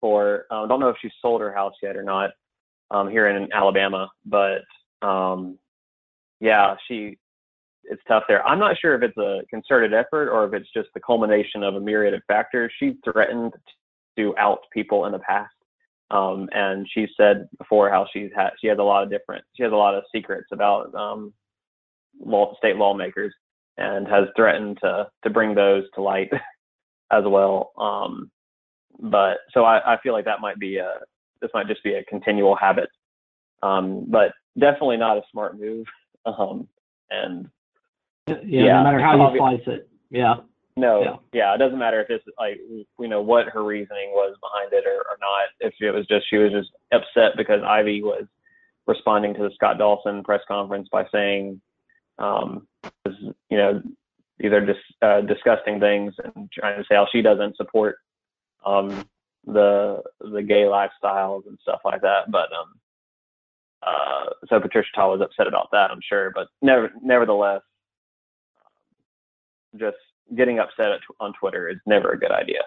For 0.00 0.44
I 0.50 0.62
um, 0.62 0.68
don't 0.68 0.80
know 0.80 0.88
if 0.88 0.96
she 1.00 1.10
sold 1.22 1.40
her 1.40 1.52
house 1.52 1.74
yet 1.82 1.96
or 1.96 2.02
not 2.02 2.30
um, 2.90 3.10
here 3.10 3.28
in 3.28 3.48
Alabama, 3.52 4.08
but 4.24 4.62
um, 5.02 5.58
yeah, 6.40 6.76
she 6.86 7.18
it's 7.84 8.02
tough 8.08 8.24
there. 8.28 8.44
I'm 8.46 8.58
not 8.58 8.76
sure 8.78 8.94
if 8.94 9.02
it's 9.02 9.16
a 9.16 9.42
concerted 9.48 9.94
effort 9.94 10.28
or 10.30 10.44
if 10.44 10.52
it's 10.52 10.70
just 10.74 10.88
the 10.94 11.00
culmination 11.00 11.62
of 11.62 11.76
a 11.76 11.80
myriad 11.80 12.14
of 12.14 12.22
factors. 12.26 12.72
She 12.78 12.96
threatened 13.04 13.52
to 14.18 14.36
out 14.38 14.60
people 14.72 15.06
in 15.06 15.12
the 15.12 15.18
past, 15.20 15.54
um, 16.10 16.48
and 16.52 16.86
she 16.92 17.06
said 17.16 17.48
before 17.58 17.90
how 17.90 18.06
she's 18.12 18.30
had 18.34 18.50
she 18.60 18.66
has 18.66 18.78
a 18.78 18.82
lot 18.82 19.02
of 19.02 19.10
different 19.10 19.44
she 19.54 19.62
has 19.62 19.72
a 19.72 19.76
lot 19.76 19.94
of 19.94 20.04
secrets 20.14 20.48
about 20.52 20.94
um, 20.94 21.32
law, 22.20 22.54
state 22.58 22.76
lawmakers 22.76 23.34
and 23.78 24.06
has 24.08 24.24
threatened 24.36 24.78
to 24.82 25.08
to 25.22 25.30
bring 25.30 25.54
those 25.54 25.84
to 25.94 26.02
light 26.02 26.30
as 27.12 27.24
well. 27.24 27.72
Um, 27.78 28.30
but 28.98 29.38
so 29.52 29.64
I, 29.64 29.94
I 29.94 30.00
feel 30.02 30.12
like 30.12 30.24
that 30.24 30.40
might 30.40 30.58
be 30.58 30.78
a 30.78 30.94
this 31.42 31.50
might 31.54 31.68
just 31.68 31.84
be 31.84 31.94
a 31.94 32.04
continual 32.04 32.56
habit, 32.56 32.88
um, 33.62 34.06
but 34.08 34.32
definitely 34.58 34.96
not 34.96 35.18
a 35.18 35.22
smart 35.32 35.58
move. 35.58 35.86
Um, 36.26 36.66
and 37.08 37.48
Yeah, 38.26 38.34
Yeah, 38.42 38.72
no 38.78 38.82
matter 38.82 38.98
how 39.00 39.30
you 39.32 39.38
slice 39.38 39.60
it. 39.68 39.88
Yeah. 40.10 40.34
no, 40.76 41.02
Yeah. 41.02 41.16
yeah. 41.32 41.54
it 41.54 41.58
doesn't 41.58 41.78
matter 41.78 42.00
if 42.00 42.10
it's 42.10 42.24
like 42.36 42.58
we 42.98 43.06
know 43.06 43.22
what 43.22 43.46
her 43.46 43.62
reasoning 43.62 44.10
was 44.10 44.36
behind 44.40 44.72
it 44.72 44.84
or, 44.88 45.02
or 45.08 45.16
not. 45.20 45.46
If 45.60 45.74
it 45.78 45.92
was 45.92 46.04
just 46.08 46.28
she 46.28 46.38
was 46.38 46.50
just 46.50 46.70
upset 46.90 47.36
because 47.36 47.62
Ivey 47.64 48.02
was 48.02 48.24
responding 48.88 49.34
to 49.34 49.42
the 49.42 49.50
Scott 49.54 49.78
Dawson 49.78 50.24
press 50.24 50.40
conference 50.48 50.88
by 50.90 51.04
saying, 51.12 51.60
um, 52.18 52.66
you 53.04 53.56
know, 53.56 53.82
either 54.42 54.64
just 54.64 54.80
uh, 55.02 55.20
disgusting 55.22 55.80
things 55.80 56.14
and 56.22 56.50
trying 56.52 56.78
to 56.78 56.84
say 56.88 56.94
how 56.94 57.06
she 57.10 57.22
doesn't 57.22 57.56
support 57.56 57.96
um, 58.64 59.04
the 59.46 60.02
the 60.20 60.42
gay 60.42 60.64
lifestyles 60.64 61.46
and 61.46 61.58
stuff 61.62 61.80
like 61.84 62.02
that. 62.02 62.30
But 62.30 62.48
um, 62.52 62.74
uh, 63.82 64.24
so 64.48 64.60
Patricia 64.60 64.88
Todd 64.94 65.18
was 65.18 65.20
upset 65.20 65.46
about 65.46 65.68
that, 65.72 65.90
I'm 65.90 66.00
sure. 66.06 66.32
But 66.34 66.48
never, 66.62 66.90
nevertheless, 67.02 67.62
um, 68.60 69.80
just 69.80 69.96
getting 70.36 70.58
upset 70.58 70.92
at, 70.92 71.00
on 71.20 71.32
Twitter 71.34 71.68
is 71.68 71.78
never 71.86 72.12
a 72.12 72.18
good 72.18 72.32
idea. 72.32 72.60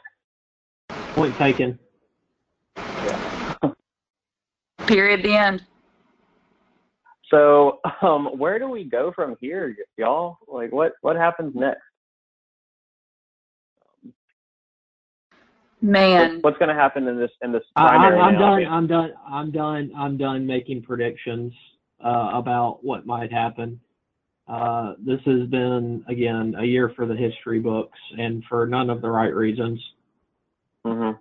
Point 1.13 1.35
taken. 1.37 1.77
Yeah. 2.77 3.51
Period. 4.87 5.23
The 5.23 5.35
end. 5.35 5.63
So, 7.31 7.79
um, 8.01 8.37
where 8.37 8.59
do 8.59 8.69
we 8.69 8.83
go 8.83 9.11
from 9.15 9.35
here, 9.39 9.75
y'all? 9.97 10.37
Like, 10.47 10.71
what 10.71 10.93
what 11.01 11.15
happens 11.15 11.53
next? 11.55 11.81
Man. 15.81 16.35
What, 16.35 16.43
what's 16.43 16.57
going 16.57 16.75
to 16.75 16.75
happen 16.75 17.07
in 17.07 17.17
this 17.17 17.31
in 17.41 17.51
this 17.51 17.63
I, 17.75 17.87
I'm, 17.87 18.01
primary? 18.01 18.19
I'm 18.19 18.37
done. 18.37 18.65
I'm 18.65 18.87
done. 18.87 19.13
I'm 19.27 19.51
done. 19.51 19.91
I'm 19.97 20.17
done 20.17 20.45
making 20.45 20.83
predictions 20.83 21.53
uh, 22.03 22.31
about 22.33 22.79
what 22.83 23.05
might 23.05 23.31
happen. 23.31 23.79
Uh, 24.47 24.93
this 24.99 25.19
has 25.25 25.47
been 25.49 26.03
again 26.07 26.55
a 26.57 26.63
year 26.63 26.91
for 26.95 27.05
the 27.05 27.15
history 27.15 27.59
books, 27.59 27.99
and 28.17 28.43
for 28.49 28.65
none 28.67 28.89
of 28.89 29.01
the 29.01 29.09
right 29.09 29.33
reasons. 29.33 29.79
hmm 30.85 31.11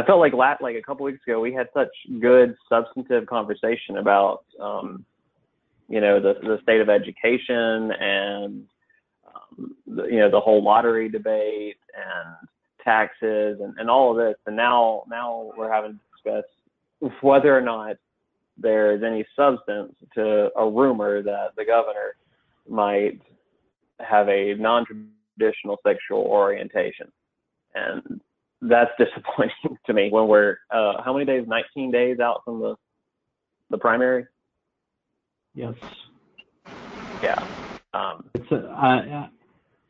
I 0.00 0.06
felt 0.06 0.18
like 0.18 0.32
lat 0.32 0.62
like 0.62 0.76
a 0.76 0.82
couple 0.82 1.04
weeks 1.04 1.20
ago 1.26 1.40
we 1.40 1.52
had 1.52 1.68
such 1.74 1.90
good 2.20 2.56
substantive 2.70 3.26
conversation 3.26 3.98
about 3.98 4.44
um, 4.58 5.04
you 5.88 6.00
know 6.00 6.18
the 6.18 6.34
the 6.40 6.58
state 6.62 6.80
of 6.80 6.88
education 6.88 7.92
and 7.92 8.64
um, 9.26 9.74
the, 9.86 10.04
you 10.04 10.18
know 10.18 10.30
the 10.30 10.40
whole 10.40 10.64
lottery 10.64 11.10
debate 11.10 11.76
and 11.94 12.48
taxes 12.82 13.58
and, 13.60 13.74
and 13.78 13.90
all 13.90 14.10
of 14.10 14.16
this. 14.16 14.36
And 14.46 14.56
now 14.56 15.02
now 15.06 15.50
we're 15.54 15.70
having 15.70 15.92
to 15.92 16.32
discuss 16.32 17.12
whether 17.20 17.54
or 17.54 17.60
not 17.60 17.96
there's 18.56 19.02
any 19.02 19.26
substance 19.36 19.94
to 20.14 20.50
a 20.56 20.66
rumor 20.66 21.22
that 21.22 21.48
the 21.58 21.64
governor 21.66 22.16
might 22.66 23.20
have 23.98 24.30
a 24.30 24.54
non-traditional 24.54 25.76
sexual 25.86 26.22
orientation. 26.22 27.12
And 27.74 28.22
that's 28.62 28.90
disappointing 28.98 29.78
to 29.86 29.92
me 29.92 30.10
when 30.10 30.28
we're 30.28 30.58
uh, 30.70 31.02
how 31.02 31.12
many 31.12 31.24
days 31.24 31.46
19 31.46 31.90
days 31.90 32.20
out 32.20 32.42
from 32.44 32.60
the 32.60 32.76
the 33.70 33.78
primary 33.78 34.26
Yes. 35.54 35.74
yeah 37.22 37.46
um 37.92 38.24
It's, 38.34 38.50
uh, 38.52 38.56
uh, 38.56 39.28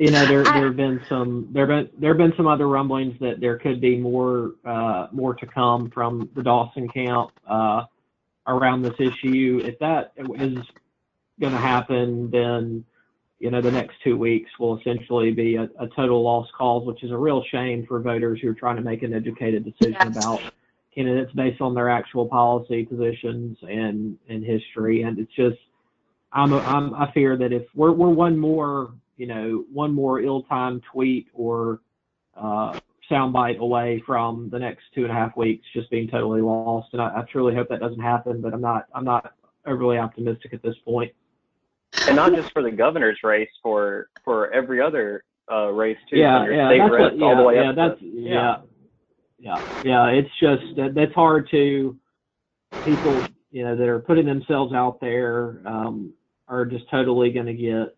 you 0.00 0.10
know, 0.10 0.24
there 0.24 0.44
there 0.44 0.64
have 0.64 0.76
been 0.76 0.98
some 1.10 1.48
there 1.52 1.66
have 1.70 1.90
been 1.92 2.00
there 2.00 2.10
have 2.12 2.16
been 2.16 2.32
some 2.34 2.46
other 2.46 2.66
rumblings 2.66 3.20
that 3.20 3.38
there 3.38 3.58
could 3.58 3.82
be 3.82 3.98
more 3.98 4.52
uh, 4.64 5.08
more 5.12 5.34
to 5.34 5.46
come 5.46 5.90
from 5.90 6.30
the 6.34 6.42
Dawson 6.42 6.88
camp 6.88 7.32
uh, 7.46 7.84
around 8.46 8.80
this 8.80 8.94
issue. 8.98 9.60
If 9.62 9.78
that 9.80 10.12
is 10.16 10.56
going 11.38 11.52
to 11.52 11.58
happen, 11.58 12.30
then 12.30 12.82
you 13.40 13.50
know 13.50 13.62
the 13.62 13.70
next 13.70 13.96
two 14.04 14.16
weeks 14.16 14.50
will 14.60 14.78
essentially 14.78 15.32
be 15.32 15.56
a, 15.56 15.62
a 15.80 15.88
total 15.96 16.22
lost 16.22 16.52
cause, 16.52 16.86
which 16.86 17.02
is 17.02 17.10
a 17.10 17.16
real 17.16 17.42
shame 17.50 17.86
for 17.88 17.98
voters 18.00 18.38
who 18.40 18.50
are 18.50 18.54
trying 18.54 18.76
to 18.76 18.82
make 18.82 19.02
an 19.02 19.14
educated 19.14 19.64
decision 19.64 19.96
Yes. 19.98 20.06
about 20.08 20.40
candidates 20.94 21.32
based 21.32 21.60
on 21.60 21.74
their 21.74 21.88
actual 21.88 22.26
policy 22.26 22.84
positions 22.84 23.56
and 23.62 24.18
and 24.28 24.44
history. 24.44 25.02
And 25.02 25.18
it's 25.18 25.32
just 25.34 25.56
I'm, 26.32 26.52
a, 26.52 26.58
I'm 26.58 26.94
I 26.94 27.10
fear 27.12 27.36
that 27.38 27.52
if 27.52 27.62
we're 27.74 27.92
we're 27.92 28.10
one 28.10 28.36
more 28.36 28.92
you 29.16 29.26
know 29.26 29.64
one 29.72 29.94
more 29.94 30.20
ill-timed 30.20 30.82
tweet 30.92 31.28
or 31.32 31.80
uh, 32.36 32.78
soundbite 33.10 33.58
away 33.58 34.02
from 34.06 34.50
the 34.50 34.58
next 34.58 34.82
two 34.94 35.02
and 35.02 35.10
a 35.10 35.14
half 35.14 35.34
weeks 35.36 35.64
just 35.72 35.90
being 35.90 36.08
totally 36.08 36.42
lost, 36.42 36.90
and 36.92 37.00
I, 37.00 37.08
I 37.20 37.24
truly 37.32 37.54
hope 37.54 37.70
that 37.70 37.80
doesn't 37.80 38.00
happen. 38.00 38.42
But 38.42 38.52
I'm 38.52 38.60
not 38.60 38.86
I'm 38.94 39.04
not 39.04 39.32
overly 39.66 39.96
optimistic 39.96 40.52
at 40.52 40.62
this 40.62 40.76
point. 40.84 41.12
And 42.06 42.16
not 42.16 42.34
just 42.34 42.52
for 42.52 42.62
the 42.62 42.70
governor's 42.70 43.18
race 43.22 43.50
for 43.62 44.08
for 44.24 44.52
every 44.52 44.80
other 44.80 45.24
uh 45.50 45.68
race 45.68 45.98
too 46.08 46.16
yeah, 46.16 46.48
yeah, 46.48 46.68
state 46.68 46.78
that's 46.78 46.92
race 46.92 47.00
what, 47.02 47.18
yeah, 47.18 47.24
all 47.24 47.36
the 47.36 47.42
way 47.42 47.54
yeah, 47.56 47.70
up 47.70 47.76
that's 47.76 48.00
to, 48.00 48.06
yeah, 48.06 48.56
yeah, 49.38 49.58
yeah. 49.82 50.06
It's 50.06 50.30
just 50.40 50.62
that 50.76 50.94
that's 50.94 51.14
hard 51.14 51.48
to 51.50 51.96
people 52.82 53.28
you 53.50 53.64
know 53.64 53.76
that 53.76 53.88
are 53.88 54.00
putting 54.00 54.26
themselves 54.26 54.72
out 54.72 55.00
there 55.00 55.60
um, 55.66 56.12
are 56.48 56.64
just 56.64 56.88
totally 56.90 57.30
going 57.30 57.46
to 57.46 57.54
get. 57.54 57.96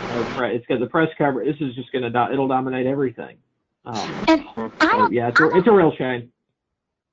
You 0.00 0.06
know, 0.06 0.20
it's 0.20 0.66
got 0.66 0.78
the 0.78 0.86
press 0.86 1.08
cover. 1.18 1.44
This 1.44 1.56
is 1.60 1.74
just 1.74 1.90
going 1.90 2.02
to 2.02 2.10
do, 2.10 2.32
it'll 2.32 2.46
dominate 2.46 2.86
everything. 2.86 3.36
Um, 3.84 4.24
And. 4.28 4.44
I 4.56 4.96
don't. 4.96 5.12
yeah, 5.12 5.28
it's 5.28 5.40
a, 5.40 5.56
it's 5.56 5.66
a 5.66 5.72
real 5.72 5.92
shame. 5.96 6.30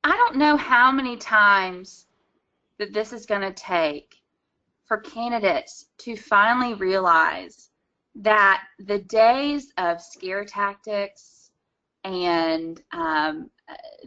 I 0.03 0.11
don't 0.11 0.35
know 0.35 0.55
how 0.55 0.91
many 0.91 1.17
times 1.17 2.05
that 2.77 2.93
this 2.93 3.11
is 3.11 3.25
going 3.25 3.41
to 3.41 3.53
take 3.53 4.15
for 4.85 4.97
candidates 4.97 5.87
to 5.99 6.15
finally 6.15 6.73
realize 6.73 7.69
that 8.15 8.63
the 8.79 8.99
days 8.99 9.73
of 9.77 10.01
scare 10.01 10.45
tactics 10.45 11.51
and 12.03 12.81
um, 12.91 13.49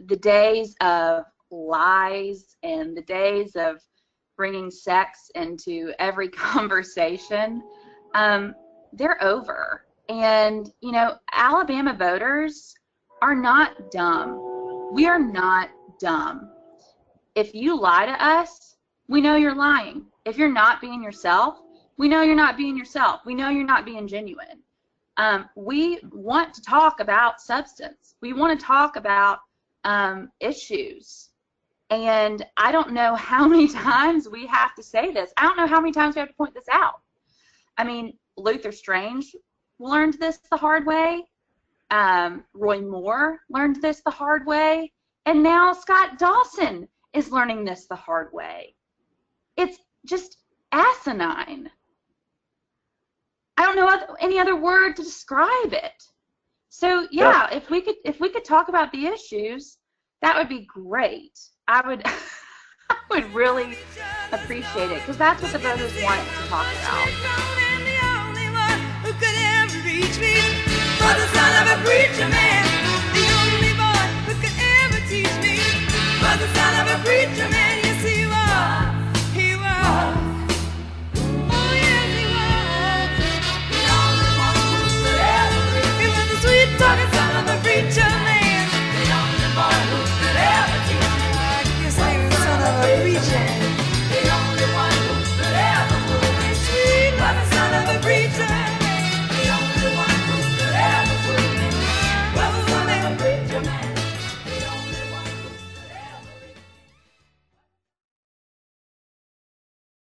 the 0.05 0.15
days 0.15 0.75
of 0.81 1.25
lies 1.51 2.55
and 2.63 2.95
the 2.95 3.01
days 3.01 3.55
of 3.55 3.77
bringing 4.37 4.71
sex 4.71 5.29
into 5.35 5.91
every 5.99 6.29
conversation, 6.29 7.61
um, 8.15 8.55
they're 8.93 9.21
over. 9.23 9.85
And, 10.07 10.71
you 10.81 10.91
know, 10.91 11.15
Alabama 11.33 11.93
voters 11.93 12.73
are 13.21 13.35
not 13.35 13.91
dumb. 13.91 14.89
We 14.93 15.05
are 15.05 15.19
not 15.19 15.69
dumb. 15.99 16.49
If 17.35 17.53
you 17.53 17.79
lie 17.79 18.07
to 18.07 18.23
us, 18.23 18.75
we 19.07 19.21
know 19.21 19.35
you're 19.35 19.55
lying. 19.55 20.05
If 20.25 20.37
you're 20.37 20.51
not 20.51 20.81
being 20.81 21.03
yourself, 21.03 21.59
we 21.97 22.07
know 22.07 22.21
you're 22.21 22.35
not 22.35 22.57
being 22.57 22.77
yourself. 22.77 23.21
We 23.25 23.35
know 23.35 23.49
you're 23.49 23.65
not 23.65 23.85
being 23.85 24.07
genuine. 24.07 24.63
Um, 25.17 25.49
we 25.55 25.99
want 26.11 26.53
to 26.53 26.61
talk 26.61 27.01
about 27.01 27.41
substance. 27.41 28.15
We 28.21 28.33
want 28.33 28.57
to 28.57 28.65
talk 28.65 28.95
about 28.95 29.39
um, 29.83 30.31
issues. 30.39 31.29
And 31.89 32.45
I 32.57 32.71
don't 32.71 32.93
know 32.93 33.15
how 33.15 33.47
many 33.53 33.67
times 33.67 34.29
we 34.29 34.45
have 34.47 34.75
to 34.75 34.83
say 34.83 35.11
this. 35.11 35.31
I 35.37 35.43
don't 35.43 35.57
know 35.57 35.67
how 35.67 35.81
many 35.81 35.91
times 35.91 36.15
we 36.15 36.19
have 36.19 36.29
to 36.29 36.35
point 36.35 36.53
this 36.53 36.69
out. 36.71 37.01
I 37.77 37.83
mean, 37.83 38.17
Luther 38.37 38.71
Strange 38.71 39.35
learned 39.79 40.15
this 40.19 40.39
the 40.49 40.57
hard 40.57 40.85
way. 40.85 41.25
Um, 41.91 42.43
Roy 42.53 42.81
Moore 42.81 43.39
learned 43.49 43.81
this 43.81 44.01
the 44.05 44.11
hard 44.11 44.45
way. 44.45 44.91
And 45.25 45.43
now 45.43 45.73
Scott 45.73 46.17
Dawson 46.17 46.87
is 47.13 47.31
learning 47.31 47.65
this 47.65 47.87
the 47.87 47.95
hard 47.95 48.31
way. 48.31 48.75
It's 49.57 49.77
just 50.05 50.37
asinine. 50.71 51.69
I 53.57 53.65
don't 53.65 53.75
know 53.75 54.15
any 54.19 54.39
other 54.39 54.55
word 54.55 54.95
to 54.95 55.03
describe 55.03 55.73
it. 55.73 56.03
So 56.69 57.07
yeah, 57.11 57.49
yeah, 57.51 57.57
if 57.57 57.69
we 57.69 57.81
could 57.81 57.95
if 58.05 58.19
we 58.19 58.29
could 58.29 58.45
talk 58.45 58.69
about 58.69 58.91
the 58.91 59.07
issues, 59.07 59.77
that 60.21 60.37
would 60.37 60.49
be 60.49 60.65
great. 60.65 61.37
I 61.67 61.85
would 61.87 62.03
I 62.89 62.95
would 63.09 63.33
really 63.33 63.77
appreciate 64.31 64.91
it 64.91 65.01
because 65.01 65.17
that's 65.17 65.41
what 65.41 65.51
the 65.51 65.59
voters 65.59 65.93
want 66.03 66.21
to 66.21 66.47
talk 66.47 66.65
about. 66.81 67.39
For 76.99 77.05
the 77.35 77.58